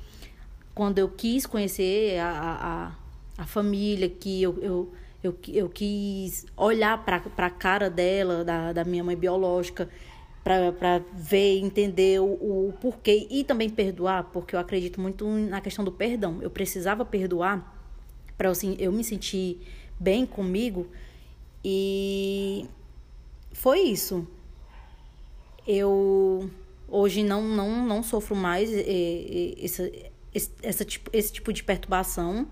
quando 0.74 0.98
eu 0.98 1.08
quis 1.08 1.46
conhecer 1.46 2.18
a, 2.18 2.92
a, 3.38 3.42
a 3.42 3.46
família, 3.46 4.08
que 4.08 4.42
eu, 4.42 4.58
eu, 4.60 4.92
eu, 5.22 5.38
eu 5.48 5.68
quis 5.68 6.44
olhar 6.56 7.02
para 7.04 7.22
a 7.46 7.50
cara 7.50 7.88
dela, 7.88 8.44
da, 8.44 8.72
da 8.72 8.84
minha 8.84 9.04
mãe 9.04 9.16
biológica, 9.16 9.88
para 10.46 11.02
ver, 11.12 11.58
entender 11.58 12.20
o, 12.20 12.68
o, 12.68 12.74
porquê 12.80 13.26
e 13.28 13.42
também 13.42 13.68
perdoar, 13.68 14.30
porque 14.32 14.54
eu 14.54 14.60
acredito 14.60 15.00
muito 15.00 15.26
na 15.26 15.60
questão 15.60 15.84
do 15.84 15.90
perdão. 15.90 16.38
Eu 16.40 16.48
precisava 16.48 17.04
perdoar 17.04 17.76
para 18.38 18.48
assim, 18.48 18.76
eu 18.78 18.92
me 18.92 19.02
sentir 19.02 19.60
bem 19.98 20.24
comigo 20.24 20.86
e 21.64 22.64
foi 23.50 23.80
isso. 23.80 24.24
Eu 25.66 26.48
hoje 26.86 27.24
não 27.24 27.42
não, 27.42 27.84
não 27.84 28.00
sofro 28.04 28.36
mais 28.36 28.70
esse, 28.72 30.12
esse, 30.32 30.54
essa, 30.62 30.84
tipo, 30.84 31.10
esse 31.12 31.32
tipo 31.32 31.52
de 31.52 31.64
perturbação 31.64 32.46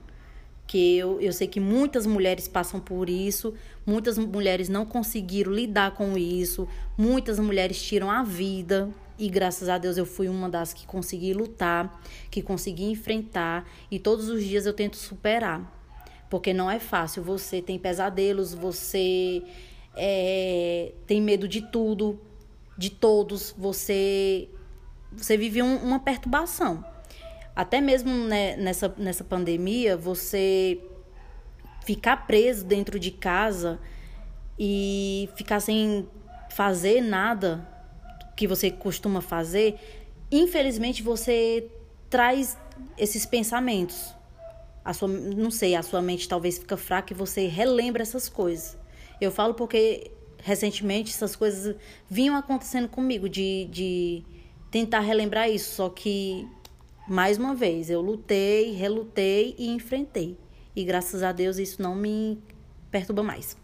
que 0.74 0.98
eu, 0.98 1.20
eu 1.20 1.32
sei 1.32 1.46
que 1.46 1.60
muitas 1.60 2.04
mulheres 2.04 2.48
passam 2.48 2.80
por 2.80 3.08
isso, 3.08 3.54
muitas 3.86 4.18
mulheres 4.18 4.68
não 4.68 4.84
conseguiram 4.84 5.52
lidar 5.52 5.92
com 5.92 6.18
isso, 6.18 6.66
muitas 6.98 7.38
mulheres 7.38 7.80
tiram 7.80 8.10
a 8.10 8.24
vida 8.24 8.90
e 9.16 9.28
graças 9.28 9.68
a 9.68 9.78
Deus 9.78 9.96
eu 9.96 10.04
fui 10.04 10.28
uma 10.28 10.48
das 10.48 10.72
que 10.72 10.84
consegui 10.84 11.32
lutar, 11.32 12.02
que 12.28 12.42
consegui 12.42 12.90
enfrentar 12.90 13.70
e 13.88 14.00
todos 14.00 14.28
os 14.28 14.42
dias 14.42 14.66
eu 14.66 14.72
tento 14.72 14.96
superar. 14.96 15.72
Porque 16.28 16.52
não 16.52 16.68
é 16.68 16.80
fácil, 16.80 17.22
você 17.22 17.62
tem 17.62 17.78
pesadelos, 17.78 18.52
você 18.52 19.44
é, 19.94 20.90
tem 21.06 21.22
medo 21.22 21.46
de 21.46 21.62
tudo, 21.62 22.20
de 22.76 22.90
todos, 22.90 23.54
você, 23.56 24.48
você 25.12 25.36
vive 25.36 25.62
um, 25.62 25.76
uma 25.76 26.00
perturbação. 26.00 26.84
Até 27.54 27.80
mesmo 27.80 28.10
né, 28.10 28.56
nessa, 28.56 28.92
nessa 28.98 29.22
pandemia, 29.22 29.96
você 29.96 30.80
ficar 31.84 32.26
preso 32.26 32.64
dentro 32.64 32.98
de 32.98 33.10
casa 33.10 33.78
e 34.58 35.28
ficar 35.36 35.60
sem 35.60 36.08
fazer 36.50 37.00
nada 37.00 37.68
que 38.36 38.46
você 38.46 38.70
costuma 38.70 39.20
fazer, 39.20 39.76
infelizmente 40.30 41.02
você 41.02 41.70
traz 42.10 42.58
esses 42.98 43.24
pensamentos. 43.24 44.12
A 44.84 44.92
sua, 44.92 45.08
não 45.08 45.50
sei, 45.50 45.74
a 45.74 45.82
sua 45.82 46.02
mente 46.02 46.28
talvez 46.28 46.58
fica 46.58 46.76
fraca 46.76 47.12
e 47.12 47.16
você 47.16 47.46
relembra 47.46 48.02
essas 48.02 48.28
coisas. 48.28 48.76
Eu 49.20 49.30
falo 49.30 49.54
porque 49.54 50.10
recentemente 50.38 51.12
essas 51.12 51.34
coisas 51.34 51.76
vinham 52.08 52.36
acontecendo 52.36 52.88
comigo, 52.88 53.28
de, 53.28 53.66
de 53.70 54.22
tentar 54.70 55.00
relembrar 55.00 55.48
isso, 55.48 55.74
só 55.76 55.88
que 55.88 56.46
mais 57.06 57.38
uma 57.38 57.54
vez, 57.54 57.90
eu 57.90 58.00
lutei, 58.00 58.72
relutei 58.72 59.54
e 59.58 59.68
enfrentei. 59.68 60.38
E 60.74 60.84
graças 60.84 61.22
a 61.22 61.32
Deus 61.32 61.58
isso 61.58 61.80
não 61.82 61.94
me 61.94 62.42
perturba 62.90 63.22
mais. 63.22 63.56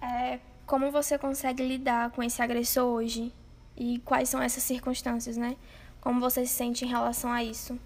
É, 0.00 0.40
como 0.66 0.90
você 0.90 1.18
consegue 1.18 1.66
lidar 1.66 2.10
com 2.10 2.22
esse 2.22 2.40
agressor 2.42 2.84
hoje? 2.84 3.32
E 3.76 3.98
quais 4.00 4.28
são 4.28 4.40
essas 4.40 4.62
circunstâncias, 4.62 5.36
né? 5.36 5.56
Como 6.00 6.20
você 6.20 6.46
se 6.46 6.54
sente 6.54 6.84
em 6.84 6.88
relação 6.88 7.30
a 7.30 7.44
isso? 7.44 7.78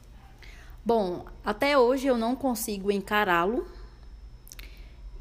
Bom, 0.85 1.27
até 1.45 1.77
hoje 1.77 2.07
eu 2.07 2.17
não 2.17 2.35
consigo 2.35 2.91
encará-lo 2.91 3.67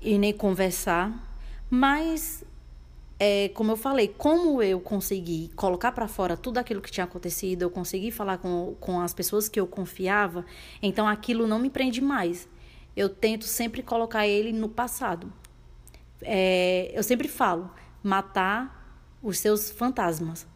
e 0.02 0.18
nem 0.18 0.34
conversar, 0.34 1.12
mas 1.70 2.44
é, 3.20 3.50
como 3.50 3.72
eu 3.74 3.76
falei, 3.76 4.08
como 4.08 4.64
eu 4.64 4.80
consegui 4.80 5.52
colocar 5.54 5.92
para 5.92 6.08
fora 6.08 6.38
tudo 6.38 6.58
aquilo 6.58 6.82
que 6.82 6.90
tinha 6.90 7.04
acontecido, 7.04 7.64
eu 7.64 7.70
consegui 7.70 8.12
falar 8.12 8.38
com, 8.38 8.76
com 8.80 9.02
as 9.02 9.14
pessoas 9.14 9.50
que 9.50 9.60
eu 9.60 9.68
confiava, 9.68 10.46
então 10.82 11.06
aquilo 11.06 11.46
não 11.46 11.60
me 11.60 11.70
prende 11.70 12.00
mais. 12.00 12.48
Eu 12.96 13.10
tento 13.10 13.44
sempre 13.44 13.84
colocar 13.84 14.26
ele 14.26 14.54
no 14.54 14.70
passado. 14.70 15.32
É, 16.22 16.92
eu 16.94 17.04
sempre 17.04 17.28
falo, 17.28 17.70
matar 18.02 19.04
os 19.22 19.38
seus 19.38 19.70
fantasmas. 19.70 20.48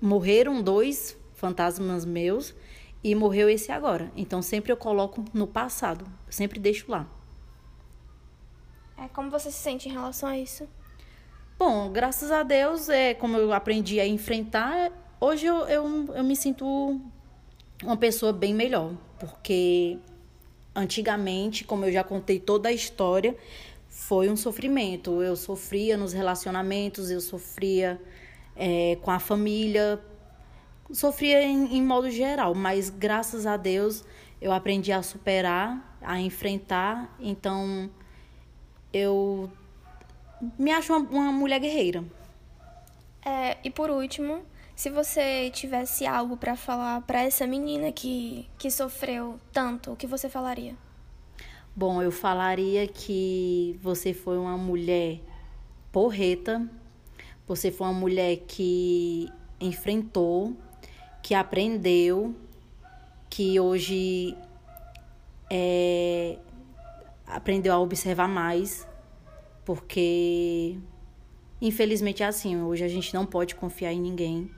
Morreram 0.00 0.62
dois 0.62 1.16
fantasmas 1.34 2.04
meus 2.04 2.54
e 3.02 3.14
morreu 3.14 3.48
esse 3.48 3.72
agora. 3.72 4.12
Então 4.14 4.42
sempre 4.42 4.70
eu 4.70 4.76
coloco 4.76 5.24
no 5.32 5.46
passado, 5.46 6.04
sempre 6.28 6.60
deixo 6.60 6.90
lá. 6.90 7.08
É 8.98 9.08
como 9.08 9.30
você 9.30 9.50
se 9.50 9.58
sente 9.58 9.88
em 9.88 9.92
relação 9.92 10.28
a 10.28 10.38
isso? 10.38 10.68
Bom, 11.64 11.92
graças 11.92 12.32
a 12.32 12.42
Deus, 12.42 12.88
é 12.88 13.14
como 13.14 13.36
eu 13.36 13.52
aprendi 13.52 14.00
a 14.00 14.04
enfrentar, 14.04 14.90
hoje 15.20 15.46
eu, 15.46 15.58
eu, 15.68 16.12
eu 16.12 16.24
me 16.24 16.34
sinto 16.34 17.00
uma 17.84 17.96
pessoa 17.96 18.32
bem 18.32 18.52
melhor, 18.52 18.90
porque 19.20 19.96
antigamente, 20.74 21.62
como 21.62 21.84
eu 21.84 21.92
já 21.92 22.02
contei 22.02 22.40
toda 22.40 22.68
a 22.68 22.72
história, 22.72 23.36
foi 23.88 24.28
um 24.28 24.36
sofrimento. 24.36 25.22
Eu 25.22 25.36
sofria 25.36 25.96
nos 25.96 26.12
relacionamentos, 26.12 27.12
eu 27.12 27.20
sofria 27.20 28.02
é, 28.56 28.98
com 29.00 29.12
a 29.12 29.20
família, 29.20 30.00
sofria 30.90 31.44
em, 31.44 31.76
em 31.76 31.80
modo 31.80 32.10
geral, 32.10 32.56
mas 32.56 32.90
graças 32.90 33.46
a 33.46 33.56
Deus 33.56 34.04
eu 34.40 34.50
aprendi 34.50 34.90
a 34.90 35.00
superar, 35.00 35.96
a 36.02 36.20
enfrentar, 36.20 37.16
então 37.20 37.88
eu 38.92 39.48
me 40.58 40.72
acho 40.72 40.92
uma, 40.92 41.08
uma 41.08 41.32
mulher 41.32 41.60
guerreira. 41.60 42.04
É, 43.24 43.56
e 43.62 43.70
por 43.70 43.90
último, 43.90 44.42
se 44.74 44.90
você 44.90 45.50
tivesse 45.50 46.06
algo 46.06 46.36
para 46.36 46.56
falar 46.56 47.02
para 47.02 47.22
essa 47.22 47.46
menina 47.46 47.92
que, 47.92 48.48
que 48.58 48.70
sofreu 48.70 49.38
tanto, 49.52 49.92
o 49.92 49.96
que 49.96 50.06
você 50.06 50.28
falaria? 50.28 50.74
Bom, 51.74 52.02
eu 52.02 52.10
falaria 52.10 52.86
que 52.86 53.78
você 53.82 54.12
foi 54.12 54.36
uma 54.36 54.58
mulher 54.58 55.20
porreta, 55.90 56.68
você 57.46 57.70
foi 57.70 57.86
uma 57.86 57.98
mulher 57.98 58.38
que 58.46 59.30
enfrentou, 59.60 60.56
que 61.22 61.34
aprendeu, 61.34 62.34
que 63.30 63.58
hoje 63.60 64.36
é, 65.48 66.38
aprendeu 67.26 67.72
a 67.72 67.78
observar 67.78 68.28
mais, 68.28 68.86
porque 69.64 70.78
infelizmente 71.60 72.22
é 72.22 72.26
assim, 72.26 72.60
hoje 72.60 72.84
a 72.84 72.88
gente 72.88 73.14
não 73.14 73.24
pode 73.24 73.54
confiar 73.54 73.92
em 73.92 74.00
ninguém. 74.00 74.50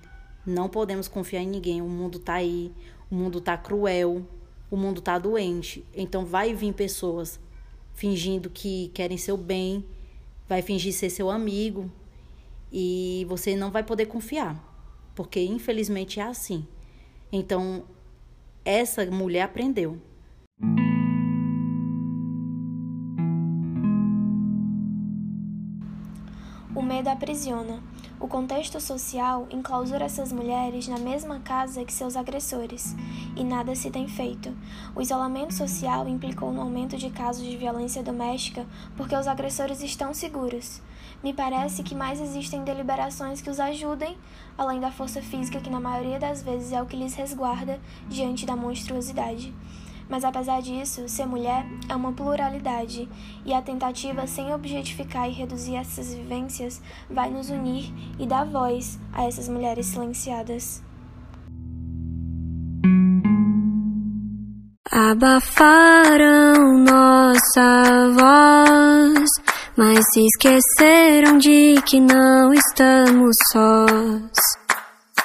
Não 0.47 0.69
podemos 0.69 1.09
confiar 1.09 1.43
em 1.43 1.49
ninguém. 1.49 1.81
O 1.81 1.89
mundo 1.89 2.19
tá 2.19 2.35
aí, 2.35 2.73
o 3.11 3.15
mundo 3.15 3.41
tá 3.41 3.57
cruel, 3.57 4.27
o 4.71 4.77
mundo 4.77 5.01
tá 5.01 5.19
doente. 5.19 5.85
Então 5.95 6.25
vai 6.25 6.55
vir 6.55 6.73
pessoas 6.75 7.41
fingindo 7.95 8.51
que 8.51 8.89
querem 8.93 9.17
seu 9.17 9.37
bem, 9.37 9.85
vai 10.49 10.61
fingir 10.63 10.93
ser 10.93 11.11
seu 11.11 11.31
amigo 11.31 11.91
e 12.73 13.25
você 13.29 13.55
não 13.55 13.71
vai 13.71 13.85
poder 13.85 14.07
confiar, 14.07 14.61
porque 15.15 15.41
infelizmente 15.41 16.19
é 16.19 16.25
assim. 16.25 16.67
Então 17.31 17.85
essa 18.65 19.07
mulher 19.07 19.43
aprendeu. 19.43 19.99
Aprisiona. 27.15 27.81
O 28.21 28.29
contexto 28.29 28.81
social 28.81 29.47
enclausura 29.51 30.05
essas 30.05 30.33
mulheres 30.33 30.87
na 30.87 30.99
mesma 30.99 31.41
casa 31.41 31.85
que 31.85 31.93
seus 31.93 32.17
agressores, 32.17 32.95
e 33.37 33.43
nada 33.43 33.75
se 33.75 33.91
tem 33.91 34.07
feito. 34.07 34.55
O 34.95 35.01
isolamento 35.01 35.55
social 35.55 36.07
implicou 36.09 36.53
no 36.53 36.61
aumento 36.61 36.97
de 36.97 37.11
casos 37.11 37.45
de 37.45 37.57
violência 37.57 38.03
doméstica 38.03 38.67
porque 38.97 39.17
os 39.17 39.27
agressores 39.27 39.83
estão 39.83 40.13
seguros. 40.13 40.81
Me 41.23 41.33
parece 41.33 41.83
que 41.83 41.95
mais 41.95 42.21
existem 42.21 42.65
deliberações 42.65 43.41
que 43.41 43.51
os 43.51 43.59
ajudem, 43.59 44.17
além 44.59 44.81
da 44.81 44.93
força 44.93 45.23
física 45.23 45.61
que, 45.61 45.71
na 45.71 45.81
maioria 45.81 46.19
das 46.19 46.43
vezes, 46.43 46.73
é 46.73 46.83
o 46.83 46.87
que 46.87 46.97
lhes 46.97 47.15
resguarda 47.15 47.81
diante 48.09 48.45
da 48.45 48.55
monstruosidade. 48.55 49.55
Mas 50.09 50.25
apesar 50.25 50.61
disso, 50.61 51.09
ser 51.09 51.27
mulher 51.27 51.67
é 51.89 51.97
uma 51.97 52.13
pluralidade, 52.13 53.09
e 53.45 53.53
a 53.53 53.63
tentativa 53.63 54.27
sem 54.27 54.53
objetificar 54.53 55.29
e 55.29 55.33
reduzir 55.33 55.77
essas 55.77 56.15
vivências 56.15 56.81
vai 57.11 57.31
nos 57.31 57.51
unir 57.51 57.93
e 58.19 58.27
dar 58.27 58.45
voz 58.45 58.99
a 59.13 59.25
essas 59.25 59.49
mulheres 59.49 59.87
silenciadas. 59.87 60.83
Abafaram 64.97 66.79
nossa 66.85 68.13
voz, 68.13 69.29
mas 69.77 69.99
se 70.13 70.25
esqueceram 70.25 71.39
de 71.39 71.83
que 71.85 71.99
não 71.99 72.53
estamos 72.55 73.35
sós. 73.51 74.31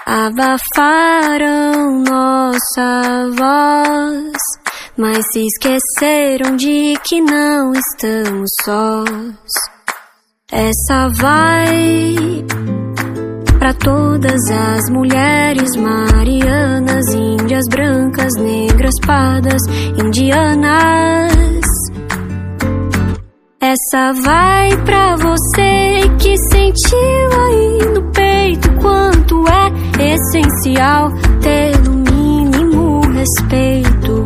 Abafaram 0.08 2.02
nossa 2.02 3.30
voz, 3.38 4.38
mas 5.00 5.26
se 5.32 5.46
esqueceram 5.46 6.58
de 6.58 6.94
que 7.08 7.22
não 7.22 7.72
estamos 7.72 8.50
sós. 8.62 9.50
Essa 10.52 11.08
vai 11.22 12.46
para 13.58 13.74
todas 13.76 14.42
as 14.52 14.90
mulheres 14.90 15.70
marianas, 15.78 17.14
índias 17.14 17.66
brancas, 17.70 18.34
negras, 18.36 18.94
pardas, 19.06 19.62
indianas. 19.98 21.64
Essa 23.62 24.12
vai 24.22 24.76
pra 24.84 25.16
você 25.16 26.10
que 26.20 26.36
sentiu 26.52 27.42
aí 27.48 27.94
no 27.94 28.12
peito 28.12 28.70
quanto 28.82 29.46
é 29.48 30.14
essencial 30.14 31.10
ter 31.42 31.78
no 31.84 31.94
mínimo 31.94 33.02
respeito. 33.14 34.19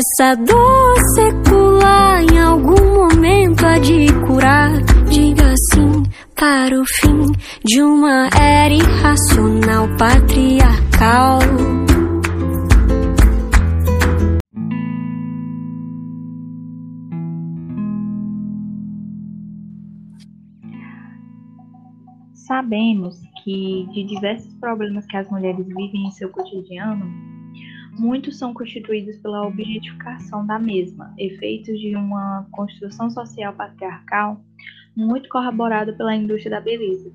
Essa 0.00 0.34
dor 0.34 0.96
secular 1.14 2.22
em 2.22 2.38
algum 2.38 2.94
momento 2.94 3.66
há 3.66 3.78
de 3.78 4.06
curar. 4.26 4.72
Diga 5.10 5.54
sim 5.74 6.04
para 6.34 6.80
o 6.80 6.84
fim 6.86 7.26
de 7.62 7.82
uma 7.82 8.30
era 8.34 8.72
irracional 8.72 9.86
patriarcal. 9.98 11.40
Sabemos 22.32 23.16
que 23.44 23.86
de 23.92 24.04
diversos 24.04 24.54
problemas 24.54 25.04
que 25.04 25.18
as 25.18 25.30
mulheres 25.30 25.66
vivem 25.66 26.06
em 26.06 26.10
seu 26.12 26.30
cotidiano, 26.30 27.04
muitos 28.00 28.38
são 28.38 28.54
constituídos 28.54 29.18
pela 29.18 29.46
objetificação 29.46 30.46
da 30.46 30.58
mesma, 30.58 31.12
efeitos 31.18 31.78
de 31.78 31.94
uma 31.94 32.46
construção 32.50 33.10
social 33.10 33.52
patriarcal 33.52 34.40
muito 34.96 35.28
corroborada 35.28 35.92
pela 35.92 36.16
indústria 36.16 36.52
da 36.52 36.60
beleza. 36.60 37.12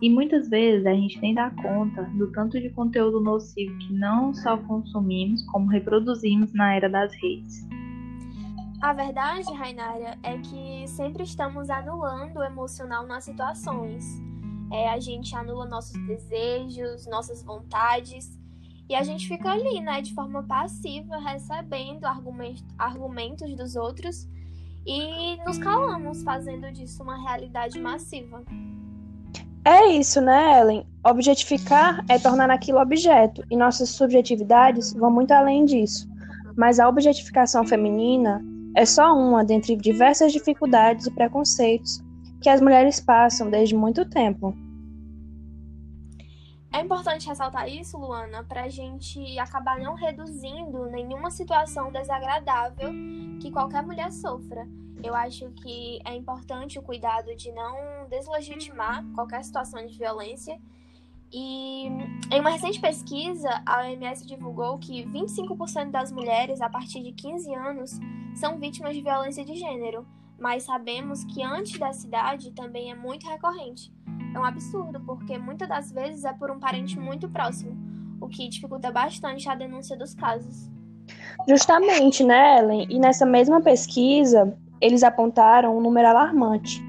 E 0.00 0.08
muitas 0.08 0.48
vezes 0.48 0.86
a 0.86 0.94
gente 0.94 1.20
nem 1.20 1.34
dá 1.34 1.50
conta 1.50 2.04
do 2.16 2.30
tanto 2.32 2.60
de 2.60 2.70
conteúdo 2.70 3.20
nocivo 3.20 3.76
que 3.78 3.92
não 3.92 4.32
só 4.32 4.56
consumimos, 4.56 5.42
como 5.46 5.66
reproduzimos 5.66 6.52
na 6.52 6.74
era 6.74 6.88
das 6.88 7.12
redes. 7.14 7.66
A 8.80 8.92
verdade, 8.92 9.52
Rainária, 9.54 10.18
é 10.22 10.38
que 10.38 10.88
sempre 10.88 11.22
estamos 11.22 11.70
anulando 11.70 12.38
o 12.38 12.44
emocional 12.44 13.06
nas 13.06 13.24
situações. 13.24 14.04
É, 14.72 14.88
a 14.90 14.98
gente 14.98 15.34
anula 15.36 15.66
nossos 15.66 16.00
desejos, 16.06 17.06
nossas 17.06 17.44
vontades 17.44 18.41
e 18.88 18.94
a 18.94 19.02
gente 19.02 19.26
fica 19.26 19.50
ali, 19.50 19.80
né, 19.80 20.02
de 20.02 20.14
forma 20.14 20.42
passiva, 20.42 21.18
recebendo 21.18 22.04
argumentos 22.78 23.56
dos 23.56 23.76
outros 23.76 24.28
e 24.86 25.36
nos 25.44 25.58
calamos, 25.58 26.22
fazendo 26.22 26.70
disso 26.72 27.02
uma 27.02 27.16
realidade 27.22 27.78
massiva. 27.78 28.42
É 29.64 29.86
isso, 29.86 30.20
né, 30.20 30.60
Ellen? 30.60 30.86
Objetificar 31.06 32.04
é 32.08 32.18
tornar 32.18 32.50
aquilo 32.50 32.80
objeto, 32.80 33.44
e 33.48 33.56
nossas 33.56 33.90
subjetividades 33.90 34.92
vão 34.92 35.10
muito 35.10 35.30
além 35.30 35.64
disso. 35.64 36.08
Mas 36.56 36.80
a 36.80 36.88
objetificação 36.88 37.64
feminina 37.64 38.44
é 38.76 38.84
só 38.84 39.16
uma 39.16 39.44
dentre 39.44 39.76
diversas 39.76 40.32
dificuldades 40.32 41.06
e 41.06 41.10
preconceitos 41.12 42.02
que 42.40 42.48
as 42.48 42.60
mulheres 42.60 42.98
passam 42.98 43.48
desde 43.48 43.74
muito 43.76 44.04
tempo. 44.04 44.52
É 46.72 46.80
importante 46.80 47.28
ressaltar 47.28 47.68
isso, 47.68 47.98
Luana, 47.98 48.42
para 48.44 48.62
a 48.62 48.68
gente 48.68 49.38
acabar 49.38 49.78
não 49.78 49.94
reduzindo 49.94 50.86
nenhuma 50.86 51.30
situação 51.30 51.92
desagradável 51.92 52.90
que 53.40 53.50
qualquer 53.50 53.82
mulher 53.82 54.10
sofra. 54.10 54.66
Eu 55.02 55.14
acho 55.14 55.50
que 55.50 56.00
é 56.02 56.16
importante 56.16 56.78
o 56.78 56.82
cuidado 56.82 57.34
de 57.36 57.52
não 57.52 58.08
deslegitimar 58.08 59.04
qualquer 59.14 59.44
situação 59.44 59.84
de 59.86 59.98
violência. 59.98 60.58
E 61.30 61.88
em 62.30 62.40
uma 62.40 62.50
recente 62.50 62.80
pesquisa, 62.80 63.62
a 63.66 63.82
OMS 63.82 64.26
divulgou 64.26 64.78
que 64.78 65.04
25% 65.04 65.90
das 65.90 66.10
mulheres 66.10 66.62
a 66.62 66.70
partir 66.70 67.02
de 67.02 67.12
15 67.12 67.54
anos 67.54 68.00
são 68.34 68.58
vítimas 68.58 68.94
de 68.94 69.02
violência 69.02 69.44
de 69.44 69.56
gênero, 69.56 70.06
mas 70.38 70.62
sabemos 70.62 71.22
que 71.24 71.42
antes 71.42 71.78
da 71.78 71.92
cidade 71.92 72.50
também 72.52 72.90
é 72.90 72.94
muito 72.94 73.28
recorrente. 73.28 73.92
É 74.34 74.38
um 74.38 74.44
absurdo, 74.44 75.00
porque 75.00 75.38
muitas 75.38 75.68
das 75.68 75.92
vezes 75.92 76.24
é 76.24 76.32
por 76.32 76.50
um 76.50 76.58
parente 76.58 76.98
muito 76.98 77.28
próximo, 77.28 77.76
o 78.20 78.28
que 78.28 78.48
dificulta 78.48 78.90
bastante 78.90 79.48
a 79.48 79.54
denúncia 79.54 79.96
dos 79.96 80.14
casos. 80.14 80.70
Justamente, 81.48 82.24
né, 82.24 82.58
Ellen? 82.58 82.86
E 82.88 82.98
nessa 82.98 83.26
mesma 83.26 83.60
pesquisa, 83.60 84.56
eles 84.80 85.02
apontaram 85.02 85.76
um 85.76 85.80
número 85.80 86.08
alarmante. 86.08 86.82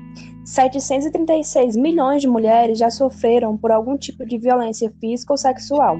736 0.45 1.75
milhões 1.75 2.21
de 2.21 2.27
mulheres 2.27 2.77
já 2.77 2.89
sofreram 2.89 3.57
por 3.57 3.71
algum 3.71 3.97
tipo 3.97 4.25
de 4.25 4.37
violência 4.37 4.91
física 4.99 5.33
ou 5.33 5.37
sexual. 5.37 5.97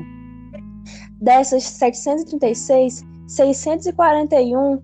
Dessas 1.22 1.64
736, 1.64 3.04
641 3.28 4.82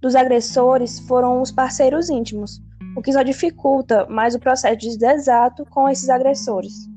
dos 0.00 0.14
agressores 0.16 0.98
foram 1.00 1.42
os 1.42 1.52
parceiros 1.52 2.08
íntimos, 2.08 2.62
o 2.94 3.02
que 3.02 3.12
só 3.12 3.22
dificulta 3.22 4.06
mais 4.08 4.34
o 4.34 4.40
processo 4.40 4.78
de 4.78 4.98
desato 4.98 5.64
com 5.66 5.88
esses 5.88 6.08
agressores. 6.08 6.88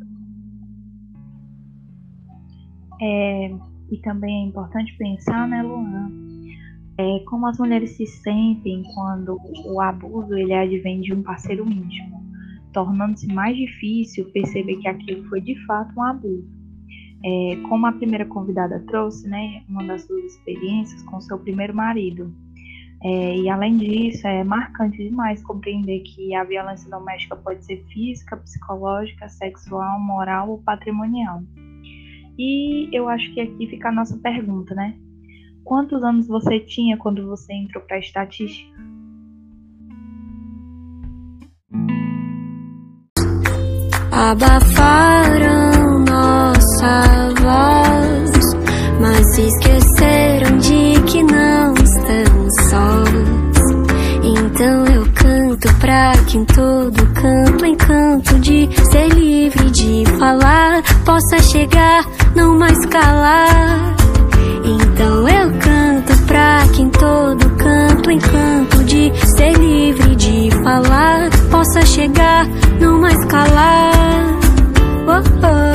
É, 3.01 3.51
e 3.91 3.97
também 4.01 4.45
é 4.45 4.47
importante 4.47 4.95
pensar, 4.97 5.47
né, 5.47 5.61
Luan, 5.61 6.11
é, 6.97 7.19
como 7.25 7.47
as 7.47 7.57
mulheres 7.57 7.91
se 7.91 8.05
sentem 8.05 8.83
quando 8.93 9.37
o 9.65 9.81
abuso 9.81 10.33
ele 10.33 10.53
advém 10.53 11.01
de 11.01 11.13
um 11.13 11.21
parceiro 11.21 11.69
íntimo, 11.69 12.23
tornando-se 12.71 13.27
mais 13.27 13.55
difícil 13.55 14.31
perceber 14.31 14.77
que 14.77 14.87
aquilo 14.87 15.27
foi 15.27 15.41
de 15.41 15.55
fato 15.65 15.93
um 15.97 16.03
abuso. 16.03 16.55
É, 17.23 17.55
como 17.67 17.87
a 17.87 17.91
primeira 17.91 18.25
convidada 18.25 18.79
trouxe, 18.87 19.27
né, 19.27 19.63
uma 19.67 19.83
das 19.83 20.03
suas 20.03 20.23
experiências 20.25 21.01
com 21.03 21.19
seu 21.19 21.39
primeiro 21.39 21.75
marido. 21.75 22.33
É, 23.03 23.37
e 23.37 23.49
além 23.49 23.77
disso, 23.77 24.27
é 24.27 24.43
marcante 24.43 24.97
demais 24.97 25.43
compreender 25.43 25.99
que 25.99 26.33
a 26.33 26.43
violência 26.43 26.89
doméstica 26.89 27.35
pode 27.35 27.63
ser 27.63 27.83
física, 27.93 28.37
psicológica, 28.37 29.29
sexual, 29.29 29.99
moral 29.99 30.49
ou 30.49 30.57
patrimonial. 30.59 31.41
E 32.37 32.89
eu 32.91 33.07
acho 33.07 33.33
que 33.33 33.41
aqui 33.41 33.67
fica 33.67 33.89
a 33.89 33.91
nossa 33.91 34.17
pergunta, 34.17 34.73
né? 34.73 34.95
Quantos 35.63 36.03
anos 36.03 36.27
você 36.27 36.59
tinha 36.59 36.97
quando 36.97 37.25
você 37.27 37.53
entrou 37.53 37.83
para 37.83 37.97
a 37.97 37.99
estatística? 37.99 38.75
Abafaram 44.11 45.99
nossa 46.05 47.33
voz, 47.41 48.53
mas 48.99 49.37
esqueceram 49.37 49.84
que 56.35 56.39
em 56.39 56.45
todo 56.45 57.13
canto, 57.13 57.65
encanto 57.65 58.39
de 58.39 58.69
ser 58.91 59.07
livre 59.07 59.71
de 59.71 60.03
falar, 60.19 60.83
possa 61.05 61.39
chegar, 61.39 62.05
não 62.35 62.57
mais 62.57 62.85
calar. 62.87 63.95
Então 64.65 65.29
eu 65.29 65.51
canto 65.59 66.25
pra 66.25 66.67
que 66.73 66.81
em 66.81 66.89
todo 66.89 67.49
canto, 67.51 68.11
encanto 68.11 68.83
de 68.83 69.13
ser 69.27 69.53
livre 69.53 70.15
de 70.15 70.51
falar, 70.61 71.29
possa 71.49 71.85
chegar, 71.85 72.45
não 72.81 72.99
mais 72.99 73.23
calar. 73.25 74.25
Oh, 75.07 75.21
oh, 75.45 75.74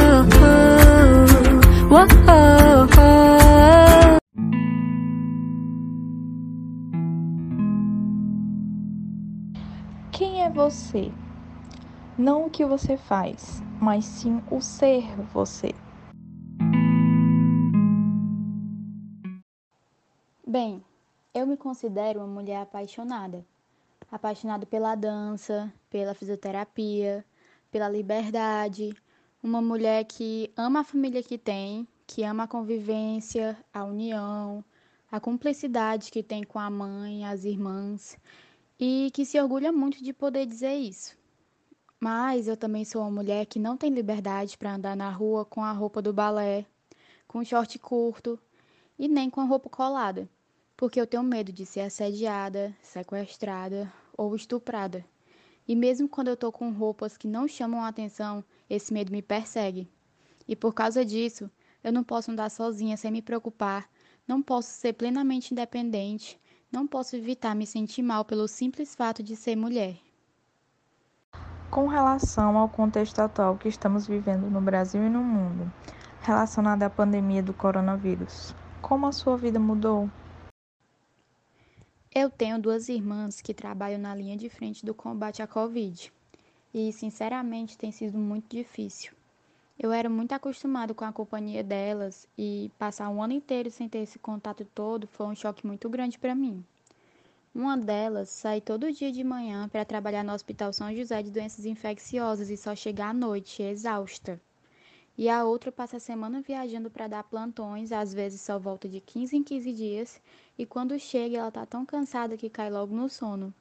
você? 10.90 11.12
Não 12.18 12.46
o 12.46 12.50
que 12.50 12.64
você 12.64 12.96
faz, 12.96 13.62
mas 13.81 14.05
sim 14.05 14.42
o 14.50 14.61
ser 14.61 15.05
você. 15.33 15.72
Bem, 20.46 20.85
eu 21.33 21.46
me 21.46 21.57
considero 21.57 22.18
uma 22.18 22.26
mulher 22.26 22.62
apaixonada. 22.62 23.46
Apaixonada 24.11 24.66
pela 24.66 24.96
dança, 24.96 25.72
pela 25.88 26.12
fisioterapia, 26.12 27.24
pela 27.70 27.88
liberdade. 27.88 28.92
Uma 29.42 29.62
mulher 29.62 30.05
que 30.05 30.53
ama 30.57 30.81
a 30.81 30.85
família 30.85 31.22
que 31.22 31.38
tem, 31.38 31.87
que 32.07 32.24
ama 32.24 32.42
a 32.42 32.48
convivência, 32.48 33.57
a 33.72 33.85
união, 33.85 34.64
a 35.11 35.20
cumplicidade 35.20 36.11
que 36.11 36.22
tem 36.22 36.42
com 36.42 36.59
a 36.59 36.68
mãe, 36.68 37.24
as 37.24 37.44
irmãs 37.44 38.18
e 38.81 39.11
que 39.12 39.25
se 39.25 39.40
orgulha 39.40 39.71
muito 39.71 40.03
de 40.03 40.12
poder 40.12 40.47
dizer 40.47 40.75
isso. 40.75 41.16
Mas 42.01 42.49
eu 42.49 42.57
também 42.57 42.85
sou 42.85 43.03
uma 43.03 43.11
mulher 43.11 43.47
que 43.47 43.61
não 43.61 43.77
tem 43.77 43.90
liberdade 43.90 44.59
para 44.59 44.75
andar 44.75 44.97
na 44.97 45.11
rua 45.11 45.45
com 45.45 45.62
a 45.62 45.71
roupa 45.71 46.03
do 46.03 46.12
balé, 46.12 46.66
com 47.29 47.45
short 47.45 47.79
curto 47.79 48.37
e 48.99 49.07
nem 49.07 49.31
com 49.31 49.40
a 49.40 49.45
roupa 49.45 49.69
colada 49.69 50.29
porque 50.81 50.99
eu 50.99 51.07
tenho 51.07 51.23
medo 51.23 51.53
de 51.53 51.66
ser 51.66 51.81
assediada, 51.81 52.75
sequestrada 52.81 53.93
ou 54.16 54.35
estuprada. 54.35 55.05
E 55.69 55.77
mesmo 55.77 56.09
quando 56.09 56.29
eu 56.29 56.37
tô 56.38 56.51
com 56.51 56.73
roupas 56.73 57.19
que 57.19 57.29
não 57.29 57.47
chamam 57.47 57.83
a 57.83 57.88
atenção, 57.88 58.43
esse 58.69 58.90
medo 58.90 59.12
me 59.12 59.21
persegue. 59.21 59.87
E 60.49 60.57
por 60.57 60.73
causa 60.73 61.05
disso, 61.05 61.51
eu 61.85 61.93
não 61.93 62.03
posso 62.03 62.31
andar 62.31 62.49
sozinha 62.49 62.97
sem 62.97 63.11
me 63.11 63.21
preocupar, 63.21 63.90
não 64.27 64.40
posso 64.40 64.71
ser 64.71 64.95
plenamente 64.95 65.53
independente, 65.53 66.40
não 66.70 66.87
posso 66.87 67.16
evitar 67.16 67.54
me 67.54 67.66
sentir 67.66 68.02
mal 68.02 68.24
pelo 68.24 68.46
simples 68.46 68.94
fato 68.94 69.22
de 69.22 69.35
ser 69.37 69.56
mulher. 69.56 69.96
Com 71.70 71.87
relação 71.87 72.56
ao 72.56 72.68
contexto 72.68 73.20
atual 73.20 73.56
que 73.56 73.68
estamos 73.68 74.06
vivendo 74.06 74.50
no 74.50 74.61
Brasil 74.61 75.02
e 75.04 75.09
no 75.09 75.22
mundo, 75.22 75.72
relacionado 76.20 76.83
à 76.83 76.90
pandemia 76.90 77.42
do 77.42 77.54
coronavírus, 77.54 78.54
como 78.83 79.06
a 79.06 79.12
sua 79.12 79.37
vida 79.37 79.61
mudou? 79.61 80.11
Eu 82.12 82.28
tenho 82.28 82.61
duas 82.61 82.88
irmãs 82.88 83.40
que 83.40 83.54
trabalham 83.54 84.00
na 84.00 84.14
linha 84.14 84.37
de 84.37 84.48
frente 84.48 84.85
do 84.85 84.92
combate 84.92 85.42
à 85.42 85.46
Covid 85.46 86.12
e, 86.74 86.92
sinceramente, 86.92 87.78
tem 87.78 87.92
sido 87.92 88.18
muito 88.18 88.48
difícil. 88.48 89.12
Eu 89.83 89.93
era 89.93 90.11
muito 90.11 90.33
acostumado 90.33 90.95
com 90.95 91.07
a 91.07 91.12
companhia 91.12 91.64
delas 91.64 92.29
e 92.37 92.71
passar 92.79 93.09
um 93.09 93.23
ano 93.23 93.33
inteiro 93.33 93.71
sem 93.71 93.88
ter 93.88 94.01
esse 94.01 94.19
contato 94.19 94.62
todo 94.75 95.07
foi 95.07 95.25
um 95.25 95.35
choque 95.35 95.66
muito 95.66 95.88
grande 95.88 96.19
para 96.19 96.35
mim. 96.35 96.62
Uma 97.55 97.79
delas 97.79 98.29
sai 98.29 98.61
todo 98.61 98.93
dia 98.93 99.11
de 99.11 99.25
manhã 99.25 99.71
para 99.71 99.83
trabalhar 99.83 100.23
no 100.23 100.35
Hospital 100.35 100.71
São 100.75 100.95
José 100.95 101.23
de 101.23 101.31
Doenças 101.31 101.64
Infecciosas 101.64 102.51
e 102.51 102.59
só 102.59 102.77
chega 102.77 103.07
à 103.07 103.14
noite, 103.14 103.62
exausta. 103.62 104.38
E 105.16 105.31
a 105.31 105.47
outra 105.47 105.73
passa 105.73 105.97
a 105.97 106.01
semana 106.01 106.43
viajando 106.43 106.90
para 106.90 107.09
dar 107.09 107.25
plantões, 107.25 107.90
às 107.90 108.12
vezes 108.12 108.43
só 108.43 108.59
volta 108.59 108.87
de 108.87 109.01
15 109.01 109.35
em 109.35 109.43
15 109.43 109.73
dias, 109.73 110.21
e 110.59 110.66
quando 110.66 110.99
chega 110.99 111.38
ela 111.38 111.51
tá 111.51 111.64
tão 111.64 111.87
cansada 111.87 112.37
que 112.37 112.51
cai 112.51 112.71
logo 112.71 112.95
no 112.95 113.09
sono. 113.09 113.55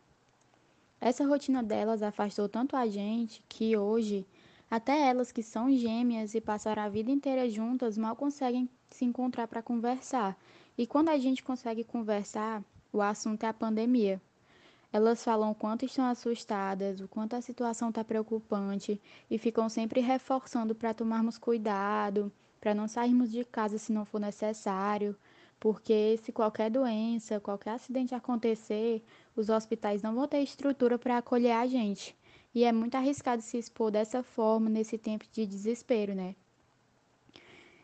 Essa 1.00 1.26
rotina 1.26 1.64
delas 1.64 2.04
afastou 2.04 2.50
tanto 2.50 2.76
a 2.76 2.86
gente 2.88 3.42
que 3.48 3.78
hoje, 3.78 4.28
até 4.70 5.10
elas 5.10 5.32
que 5.32 5.42
são 5.42 5.72
gêmeas 5.72 6.36
e 6.36 6.42
passaram 6.42 6.84
a 6.84 6.90
vida 6.90 7.10
inteira 7.10 7.50
juntas, 7.50 7.98
mal 7.98 8.16
conseguem 8.16 8.70
se 8.90 9.06
encontrar 9.06 9.48
para 9.48 9.64
conversar. 9.64 10.38
E 10.78 10.86
quando 10.86 11.10
a 11.10 11.18
gente 11.18 11.44
consegue 11.44 11.84
conversar, 11.84 12.64
o 12.94 13.02
assunto 13.02 13.44
é 13.44 13.48
a 13.48 13.54
pandemia. 13.54 14.22
Elas 14.92 15.24
falam 15.24 15.52
o 15.52 15.56
quanto 15.56 15.86
estão 15.86 16.06
assustadas, 16.06 17.00
o 17.00 17.08
quanto 17.08 17.36
a 17.36 17.42
situação 17.42 17.90
está 17.90 18.04
preocupante 18.04 19.00
e 19.30 19.38
ficam 19.38 19.70
sempre 19.70 20.02
reforçando 20.02 20.74
para 20.74 20.94
tomarmos 20.94 21.38
cuidado, 21.38 22.32
para 22.60 22.74
não 22.74 22.88
sairmos 22.88 23.32
de 23.32 23.46
casa 23.46 23.78
se 23.78 23.92
não 23.92 24.04
for 24.04 24.20
necessário, 24.20 25.16
porque 25.60 26.18
se 26.24 26.32
qualquer 26.32 26.72
doença, 26.72 27.40
qualquer 27.40 27.72
acidente 27.72 28.16
acontecer, 28.16 29.04
os 29.36 29.50
hospitais 29.50 30.02
não 30.02 30.16
vão 30.16 30.28
ter 30.28 30.42
estrutura 30.42 30.98
para 30.98 31.18
acolher 31.18 31.52
a 31.52 31.68
gente. 31.68 32.18
E 32.54 32.64
é 32.64 32.72
muito 32.72 32.96
arriscado 32.96 33.42
se 33.42 33.58
expor 33.58 33.92
dessa 33.92 34.24
forma 34.24 34.70
nesse 34.70 34.98
tempo 34.98 35.26
de 35.32 35.46
desespero, 35.46 36.16
né? 36.16 36.36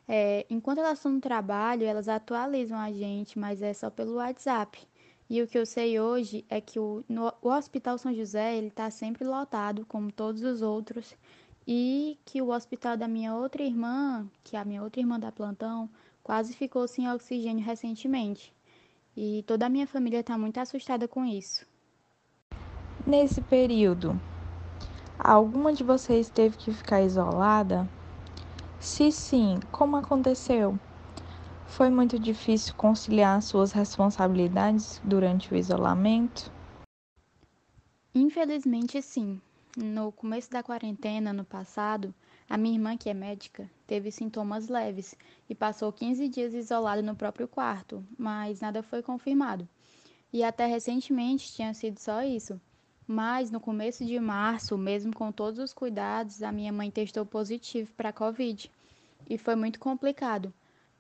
É, 0.08 0.46
enquanto 0.50 0.80
elas 0.80 1.00
estão 1.00 1.14
no 1.14 1.22
trabalho, 1.22 1.84
elas 1.84 2.08
atualizam 2.08 2.78
a 2.78 2.92
gente, 2.92 3.38
mas 3.40 3.62
é 3.62 3.74
só 3.74 3.90
pelo 3.90 4.16
WhatsApp. 4.16 4.80
E 5.30 5.42
o 5.42 5.48
que 5.48 5.58
eu 5.58 5.66
sei 5.66 6.00
hoje 6.00 6.46
é 6.50 6.62
que 6.62 6.80
o, 6.80 7.04
no, 7.10 7.34
o 7.42 7.50
Hospital 7.50 7.98
São 7.98 8.14
José 8.14 8.56
ele 8.56 8.68
está 8.68 8.92
sempre 8.92 9.24
lotado, 9.26 9.86
como 9.88 10.12
todos 10.12 10.44
os 10.44 10.62
outros, 10.62 11.16
e 11.68 12.20
que 12.24 12.42
o 12.42 12.50
hospital 12.50 12.96
da 12.96 13.08
minha 13.08 13.34
outra 13.34 13.64
irmã, 13.64 14.30
que 14.44 14.56
é 14.56 14.60
a 14.60 14.66
minha 14.66 14.84
outra 14.84 15.02
irmã 15.02 15.20
da 15.20 15.32
plantão, 15.32 15.90
quase 16.22 16.56
ficou 16.56 16.88
sem 16.88 17.10
oxigênio 17.12 17.66
recentemente. 17.66 18.54
E 19.18 19.44
toda 19.48 19.66
a 19.66 19.70
minha 19.70 19.88
família 19.88 20.20
está 20.20 20.38
muito 20.38 20.60
assustada 20.60 21.08
com 21.08 21.26
isso. 21.26 21.66
Nesse 23.08 23.42
período, 23.42 24.20
alguma 25.18 25.74
de 25.74 25.84
vocês 25.84 26.30
teve 26.30 26.58
que 26.58 26.72
ficar 26.72 27.02
isolada? 27.02 27.88
Se 28.80 29.12
sim, 29.12 29.60
como 29.72 29.96
aconteceu? 29.96 30.78
Foi 31.68 31.90
muito 31.90 32.20
difícil 32.20 32.74
conciliar 32.76 33.42
suas 33.42 33.72
responsabilidades 33.72 35.02
durante 35.04 35.54
o 35.54 35.58
isolamento? 35.58 36.52
Infelizmente, 38.14 39.02
sim. 39.02 39.42
No 39.76 40.12
começo 40.12 40.50
da 40.50 40.64
quarentena, 40.64 41.34
no 41.34 41.44
passado, 41.44 42.14
a 42.50 42.58
minha 42.58 42.76
irmã, 42.76 42.96
que 42.96 43.10
é 43.10 43.14
médica, 43.14 43.70
teve 43.86 44.10
sintomas 44.12 44.70
leves 44.70 45.16
e 45.50 45.56
passou 45.56 45.92
15 45.92 46.30
dias 46.30 46.54
isolada 46.54 47.02
no 47.02 47.16
próprio 47.16 47.48
quarto, 47.48 48.06
mas 48.18 48.62
nada 48.62 48.82
foi 48.82 49.02
confirmado. 49.02 49.68
E 50.32 50.44
até 50.44 50.66
recentemente 50.66 51.52
tinha 51.52 51.74
sido 51.74 52.00
só 52.00 52.24
isso. 52.24 52.60
Mas 53.08 53.52
no 53.52 53.60
começo 53.60 54.04
de 54.04 54.20
março, 54.20 54.78
mesmo 54.78 55.14
com 55.14 55.32
todos 55.32 55.60
os 55.60 55.74
cuidados, 55.74 56.42
a 56.42 56.52
minha 56.52 56.74
mãe 56.74 56.90
testou 56.90 57.26
positivo 57.26 57.92
para 57.96 58.12
Covid. 58.12 58.72
E 59.30 59.38
foi 59.38 59.56
muito 59.56 59.80
complicado. 59.80 60.52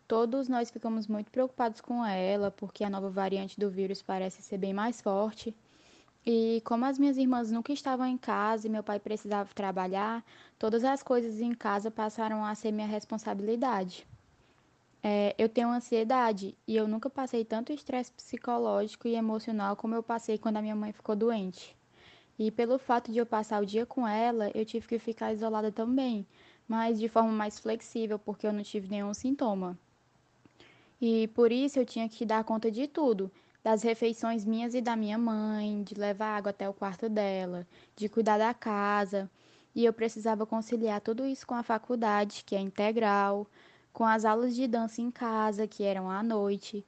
Todos 0.07 0.47
nós 0.47 0.69
ficamos 0.69 1.07
muito 1.07 1.31
preocupados 1.31 1.81
com 1.81 2.05
ela, 2.05 2.51
porque 2.51 2.83
a 2.83 2.89
nova 2.89 3.09
variante 3.09 3.59
do 3.59 3.71
vírus 3.71 4.03
parece 4.03 4.41
ser 4.43 4.59
bem 4.59 4.71
mais 4.71 5.01
forte. 5.01 5.55
E 6.23 6.61
como 6.63 6.85
as 6.85 6.99
minhas 6.99 7.17
irmãs 7.17 7.51
nunca 7.51 7.73
estavam 7.73 8.05
em 8.05 8.17
casa 8.17 8.67
e 8.67 8.69
meu 8.69 8.83
pai 8.83 8.99
precisava 8.99 9.49
trabalhar, 9.53 10.23
todas 10.59 10.83
as 10.83 11.01
coisas 11.01 11.41
em 11.41 11.53
casa 11.53 11.89
passaram 11.89 12.45
a 12.45 12.53
ser 12.53 12.71
minha 12.71 12.87
responsabilidade. 12.87 14.07
É, 15.03 15.35
eu 15.37 15.49
tenho 15.49 15.69
ansiedade 15.69 16.55
e 16.67 16.75
eu 16.75 16.87
nunca 16.87 17.09
passei 17.09 17.45
tanto 17.45 17.71
estresse 17.73 18.11
psicológico 18.11 19.07
e 19.07 19.15
emocional 19.15 19.75
como 19.75 19.93
eu 19.95 20.01
passei 20.03 20.37
quando 20.37 20.57
a 20.57 20.61
minha 20.61 20.75
mãe 20.75 20.91
ficou 20.91 21.15
doente. 21.15 21.75
E 22.37 22.51
pelo 22.51 22.77
fato 22.77 23.11
de 23.11 23.17
eu 23.17 23.25
passar 23.25 23.61
o 23.61 23.65
dia 23.65 23.85
com 23.85 24.07
ela, 24.07 24.51
eu 24.53 24.65
tive 24.65 24.87
que 24.87 24.99
ficar 24.99 25.33
isolada 25.33 25.71
também, 25.71 26.25
mas 26.67 26.99
de 26.99 27.07
forma 27.07 27.31
mais 27.31 27.59
flexível, 27.59 28.19
porque 28.19 28.45
eu 28.45 28.53
não 28.53 28.63
tive 28.63 28.89
nenhum 28.89 29.13
sintoma. 29.13 29.77
E 31.01 31.27
por 31.29 31.51
isso 31.51 31.79
eu 31.79 31.85
tinha 31.85 32.09
que 32.09 32.25
dar 32.25 32.43
conta 32.43 32.69
de 32.71 32.87
tudo, 32.87 33.31
das 33.63 33.83
refeições 33.83 34.45
minhas 34.45 34.73
e 34.75 34.81
da 34.81 34.95
minha 34.95 35.17
mãe, 35.17 35.83
de 35.83 35.95
levar 35.95 36.37
água 36.37 36.51
até 36.51 36.67
o 36.69 36.73
quarto 36.73 37.09
dela, 37.09 37.65
de 37.95 38.07
cuidar 38.09 38.37
da 38.37 38.53
casa. 38.53 39.29
E 39.73 39.83
eu 39.83 39.91
precisava 39.93 40.45
conciliar 40.45 41.01
tudo 41.01 41.25
isso 41.25 41.45
com 41.47 41.55
a 41.55 41.63
faculdade, 41.63 42.43
que 42.45 42.55
é 42.55 42.59
integral, 42.59 43.47
com 43.91 44.05
as 44.05 44.25
aulas 44.25 44.55
de 44.55 44.67
dança 44.67 45.01
em 45.01 45.09
casa, 45.11 45.67
que 45.67 45.83
eram 45.83 46.09
à 46.09 46.21
noite, 46.21 46.85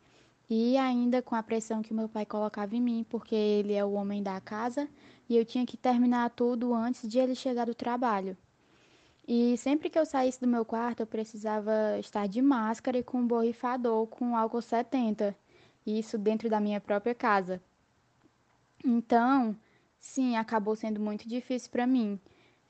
e 0.49 0.77
ainda 0.77 1.21
com 1.21 1.35
a 1.35 1.43
pressão 1.43 1.81
que 1.81 1.93
meu 1.93 2.07
pai 2.07 2.25
colocava 2.25 2.75
em 2.75 2.81
mim, 2.81 3.05
porque 3.09 3.35
ele 3.35 3.73
é 3.73 3.83
o 3.83 3.93
homem 3.93 4.23
da 4.23 4.39
casa 4.39 4.87
e 5.29 5.35
eu 5.35 5.43
tinha 5.43 5.65
que 5.65 5.75
terminar 5.75 6.29
tudo 6.29 6.73
antes 6.73 7.07
de 7.07 7.19
ele 7.19 7.35
chegar 7.35 7.65
do 7.65 7.75
trabalho. 7.75 8.37
E 9.27 9.57
sempre 9.57 9.89
que 9.89 9.99
eu 9.99 10.05
saísse 10.05 10.39
do 10.39 10.47
meu 10.47 10.63
quarto, 10.63 11.01
eu 11.01 11.07
precisava 11.07 11.99
estar 11.99 12.27
de 12.27 12.41
máscara 12.41 12.97
e 12.97 13.03
com 13.03 13.19
um 13.19 13.27
borrifador 13.27 14.07
com 14.07 14.37
álcool 14.37 14.61
70, 14.61 15.35
isso 15.85 16.17
dentro 16.17 16.49
da 16.49 16.61
minha 16.61 16.79
própria 16.79 17.13
casa. 17.13 17.61
Então, 18.85 19.53
sim, 19.99 20.37
acabou 20.37 20.77
sendo 20.77 20.99
muito 21.01 21.27
difícil 21.27 21.69
para 21.69 21.85
mim. 21.85 22.17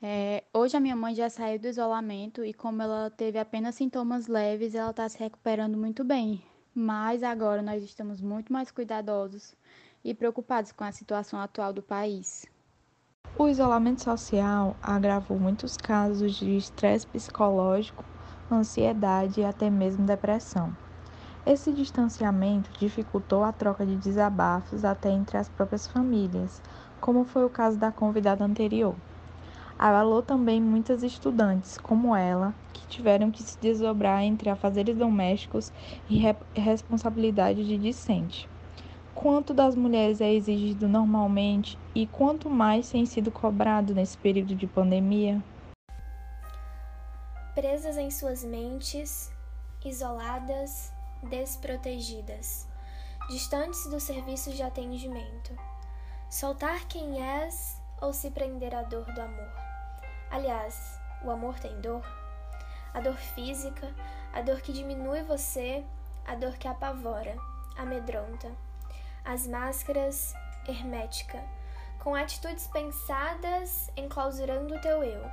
É, 0.02 0.42
hoje 0.52 0.76
a 0.76 0.80
minha 0.80 0.96
mãe 0.96 1.14
já 1.14 1.30
saiu 1.30 1.60
do 1.60 1.68
isolamento 1.68 2.44
e 2.44 2.52
como 2.52 2.82
ela 2.82 3.10
teve 3.10 3.38
apenas 3.38 3.76
sintomas 3.76 4.26
leves, 4.26 4.74
ela 4.74 4.90
está 4.90 5.08
se 5.08 5.18
recuperando 5.18 5.76
muito 5.76 6.02
bem. 6.02 6.42
Mas 6.80 7.24
agora 7.24 7.60
nós 7.60 7.82
estamos 7.82 8.20
muito 8.20 8.52
mais 8.52 8.70
cuidadosos 8.70 9.52
e 10.04 10.14
preocupados 10.14 10.70
com 10.70 10.84
a 10.84 10.92
situação 10.92 11.40
atual 11.40 11.72
do 11.72 11.82
país. 11.82 12.46
O 13.36 13.48
isolamento 13.48 14.04
social 14.04 14.76
agravou 14.80 15.40
muitos 15.40 15.76
casos 15.76 16.36
de 16.36 16.56
estresse 16.56 17.04
psicológico, 17.04 18.04
ansiedade 18.48 19.40
e 19.40 19.44
até 19.44 19.68
mesmo 19.68 20.06
depressão. 20.06 20.72
Esse 21.44 21.72
distanciamento 21.72 22.70
dificultou 22.78 23.42
a 23.42 23.50
troca 23.50 23.84
de 23.84 23.96
desabafos 23.96 24.84
até 24.84 25.10
entre 25.10 25.36
as 25.36 25.48
próprias 25.48 25.88
famílias, 25.88 26.62
como 27.00 27.24
foi 27.24 27.44
o 27.44 27.50
caso 27.50 27.76
da 27.76 27.90
convidada 27.90 28.44
anterior 28.44 28.94
abalou 29.78 30.22
também 30.22 30.60
muitas 30.60 31.02
estudantes, 31.04 31.78
como 31.78 32.16
ela, 32.16 32.52
que 32.72 32.86
tiveram 32.88 33.30
que 33.30 33.42
se 33.42 33.56
desdobrar 33.58 34.24
entre 34.24 34.50
afazeres 34.50 34.96
domésticos 34.96 35.72
e 36.10 36.18
re 36.18 36.34
responsabilidade 36.54 37.64
de 37.64 37.78
discente. 37.78 38.48
Quanto 39.14 39.54
das 39.54 39.74
mulheres 39.74 40.20
é 40.20 40.32
exigido 40.32 40.88
normalmente 40.88 41.78
e 41.94 42.06
quanto 42.06 42.50
mais 42.50 42.90
tem 42.90 43.06
sido 43.06 43.30
cobrado 43.30 43.94
nesse 43.94 44.16
período 44.18 44.54
de 44.54 44.66
pandemia? 44.66 45.42
Presas 47.54 47.96
em 47.96 48.10
suas 48.10 48.44
mentes, 48.44 49.32
isoladas, 49.84 50.92
desprotegidas, 51.24 52.68
distantes 53.28 53.86
dos 53.90 54.04
serviços 54.04 54.54
de 54.54 54.62
atendimento. 54.62 55.52
Soltar 56.30 56.86
quem 56.86 57.20
és 57.20 57.80
ou 58.00 58.12
se 58.12 58.30
prender 58.30 58.74
à 58.74 58.82
dor 58.82 59.04
do 59.12 59.20
amor. 59.20 59.67
Aliás, 60.30 61.00
o 61.22 61.30
amor 61.30 61.58
tem 61.58 61.80
dor? 61.80 62.04
A 62.92 63.00
dor 63.00 63.16
física, 63.16 63.94
a 64.32 64.42
dor 64.42 64.60
que 64.60 64.72
diminui 64.72 65.22
você, 65.22 65.84
a 66.26 66.34
dor 66.34 66.56
que 66.56 66.68
apavora, 66.68 67.36
amedronta. 67.76 68.50
As 69.24 69.46
máscaras, 69.46 70.34
hermética, 70.66 71.42
com 71.98 72.14
atitudes 72.14 72.66
pensadas 72.66 73.90
enclausurando 73.96 74.74
o 74.74 74.80
teu 74.80 75.02
eu, 75.02 75.24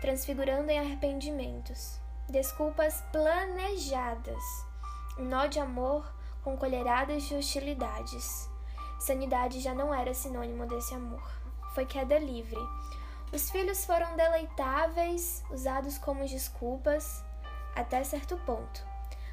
transfigurando 0.00 0.70
em 0.70 0.78
arrependimentos. 0.78 1.98
Desculpas 2.28 3.02
planejadas, 3.12 4.42
um 5.18 5.24
nó 5.24 5.46
de 5.46 5.58
amor 5.58 6.10
com 6.42 6.56
colheradas 6.56 7.24
de 7.24 7.34
hostilidades. 7.34 8.48
Sanidade 8.98 9.60
já 9.60 9.74
não 9.74 9.94
era 9.94 10.12
sinônimo 10.12 10.66
desse 10.66 10.94
amor. 10.94 11.22
Foi 11.74 11.86
queda 11.86 12.18
livre, 12.18 12.58
os 13.32 13.50
filhos 13.50 13.84
foram 13.84 14.16
deleitáveis, 14.16 15.44
usados 15.50 15.98
como 15.98 16.26
desculpas, 16.26 17.22
até 17.74 18.02
certo 18.02 18.36
ponto, 18.38 18.86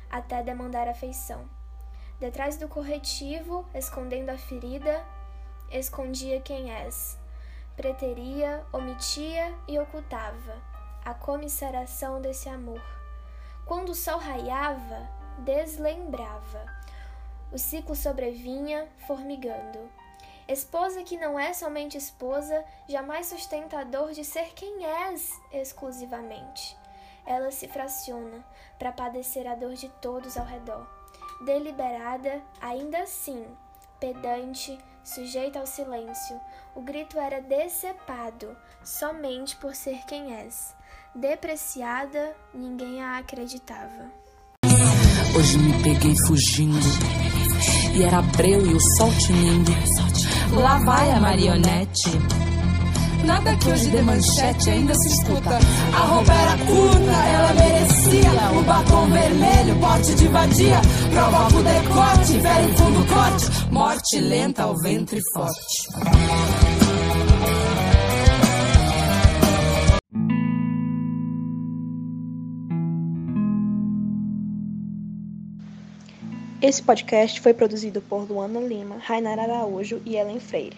até 0.10 0.43
demandar 0.43 0.88
afeição. 0.88 1.49
Detrás 2.19 2.58
do 2.58 2.67
corretivo, 2.67 3.67
escondendo 3.73 4.29
a 4.29 4.38
ferida, 4.38 5.05
escondia 5.69 6.41
quem 6.41 6.71
és. 6.71 7.17
Preteria, 7.75 8.65
omitia 8.71 9.53
e 9.67 9.77
ocultava 9.79 10.62
a 11.03 11.13
comisseração 11.13 12.21
desse 12.21 12.49
amor. 12.49 12.81
Quando 13.65 13.89
o 13.89 13.95
sol 13.95 14.17
raiava, 14.17 15.08
deslembrava. 15.39 16.65
O 17.51 17.58
ciclo 17.58 17.95
sobrevinha, 17.95 18.88
formigando. 19.05 19.89
Esposa 20.47 21.01
que 21.01 21.17
não 21.17 21.39
é 21.39 21.53
somente 21.53 21.97
esposa, 21.97 22.63
jamais 22.88 23.25
sustenta 23.25 23.79
a 23.79 23.84
dor 23.84 24.12
de 24.12 24.23
ser 24.23 24.53
quem 24.53 24.86
és 24.86 25.31
exclusivamente. 25.51 26.77
Ela 27.25 27.49
se 27.49 27.67
fraciona 27.67 28.45
para 28.77 28.91
padecer 28.91 29.47
a 29.47 29.55
dor 29.55 29.73
de 29.73 29.89
todos 30.01 30.38
ao 30.38 30.45
redor. 30.45 30.88
Deliberada, 31.43 32.43
ainda 32.62 32.99
assim, 32.99 33.43
pedante, 33.99 34.77
sujeita 35.03 35.60
ao 35.60 35.65
silêncio, 35.65 36.39
o 36.75 36.81
grito 36.81 37.19
era 37.19 37.41
decepado 37.41 38.55
somente 38.84 39.55
por 39.55 39.73
ser 39.73 40.05
quem 40.05 40.36
és. 40.36 40.75
Depreciada, 41.15 42.36
ninguém 42.53 43.01
a 43.01 43.17
acreditava. 43.17 44.12
Hoje 45.36 45.58
me 45.58 45.81
peguei 45.81 46.13
fugindo, 46.27 46.77
e 47.97 48.03
era 48.03 48.21
breu 48.21 48.63
e 48.65 48.73
o 48.73 48.79
sol 48.97 49.10
tinindo. 49.17 49.71
Lá 50.53 50.79
vai 50.79 51.12
a 51.12 51.19
marionete. 51.19 52.12
Nada 53.25 53.55
que 53.55 53.69
hoje 53.69 53.89
de 53.89 54.01
manchete 54.03 54.69
ainda 54.69 54.93
se 54.93 55.08
escuta. 55.10 55.60
A 55.93 56.05
roupa 56.05 56.31
era 56.31 56.58
curta, 56.65 57.12
ela 57.12 57.53
merecia. 57.53 58.60
O 58.60 58.63
batom 58.63 59.10
vermelho, 59.10 59.75
porte 59.79 60.15
de 60.15 60.27
vadia. 60.27 60.81
Provoca 61.12 61.55
o 61.55 61.63
decote, 61.63 62.39
fere 62.39 62.73
fundo 62.77 63.08
corte. 63.13 63.71
Morte 63.71 64.19
lenta 64.19 64.63
ao 64.63 64.77
ventre 64.77 65.19
forte. 65.34 67.04
Esse 76.61 76.81
podcast 76.81 77.41
foi 77.41 77.53
produzido 77.53 78.01
por 78.01 78.23
Luana 78.29 78.61
Lima, 78.61 78.95
Rainara 78.99 79.43
Araújo 79.43 80.01
e 80.05 80.15
Ellen 80.15 80.39
Freire. 80.39 80.77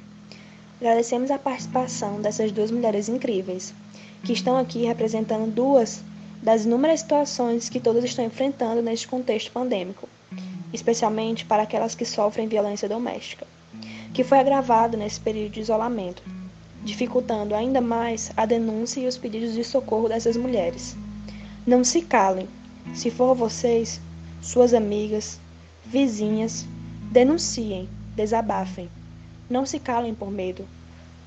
Agradecemos 0.81 1.29
a 1.29 1.37
participação 1.37 2.19
dessas 2.19 2.51
duas 2.51 2.71
mulheres 2.71 3.07
incríveis, 3.07 3.75
que 4.23 4.33
estão 4.33 4.57
aqui 4.57 4.85
representando 4.85 5.51
duas 5.51 6.01
das 6.41 6.65
inúmeras 6.65 7.01
situações 7.01 7.69
que 7.69 7.79
todas 7.79 8.03
estão 8.03 8.25
enfrentando 8.25 8.81
neste 8.81 9.07
contexto 9.07 9.51
pandêmico, 9.51 10.09
especialmente 10.73 11.45
para 11.45 11.61
aquelas 11.61 11.93
que 11.93 12.05
sofrem 12.05 12.47
violência 12.47 12.89
doméstica, 12.89 13.45
que 14.15 14.23
foi 14.23 14.39
agravado 14.39 14.97
nesse 14.97 15.19
período 15.19 15.51
de 15.51 15.61
isolamento, 15.61 16.23
dificultando 16.83 17.53
ainda 17.53 17.81
mais 17.81 18.31
a 18.35 18.47
denúncia 18.47 18.99
e 18.99 19.07
os 19.07 19.15
pedidos 19.15 19.53
de 19.53 19.63
socorro 19.63 20.09
dessas 20.09 20.35
mulheres. 20.35 20.97
Não 21.67 21.83
se 21.83 22.01
calem. 22.01 22.47
Se 22.95 23.11
for 23.11 23.35
vocês, 23.35 24.01
suas 24.41 24.73
amigas, 24.73 25.39
vizinhas, 25.91 26.65
denunciem, 27.12 27.88
desabafem. 28.15 28.89
Não 29.50 29.65
se 29.65 29.80
calem 29.80 30.13
por 30.13 30.30
medo. 30.30 30.67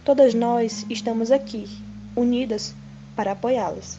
Todas 0.05 0.35
nós 0.35 0.85
estamos 0.91 1.31
aqui, 1.31 1.65
unidas, 2.17 2.75
para 3.17 3.33
apoiá-las. 3.33 3.99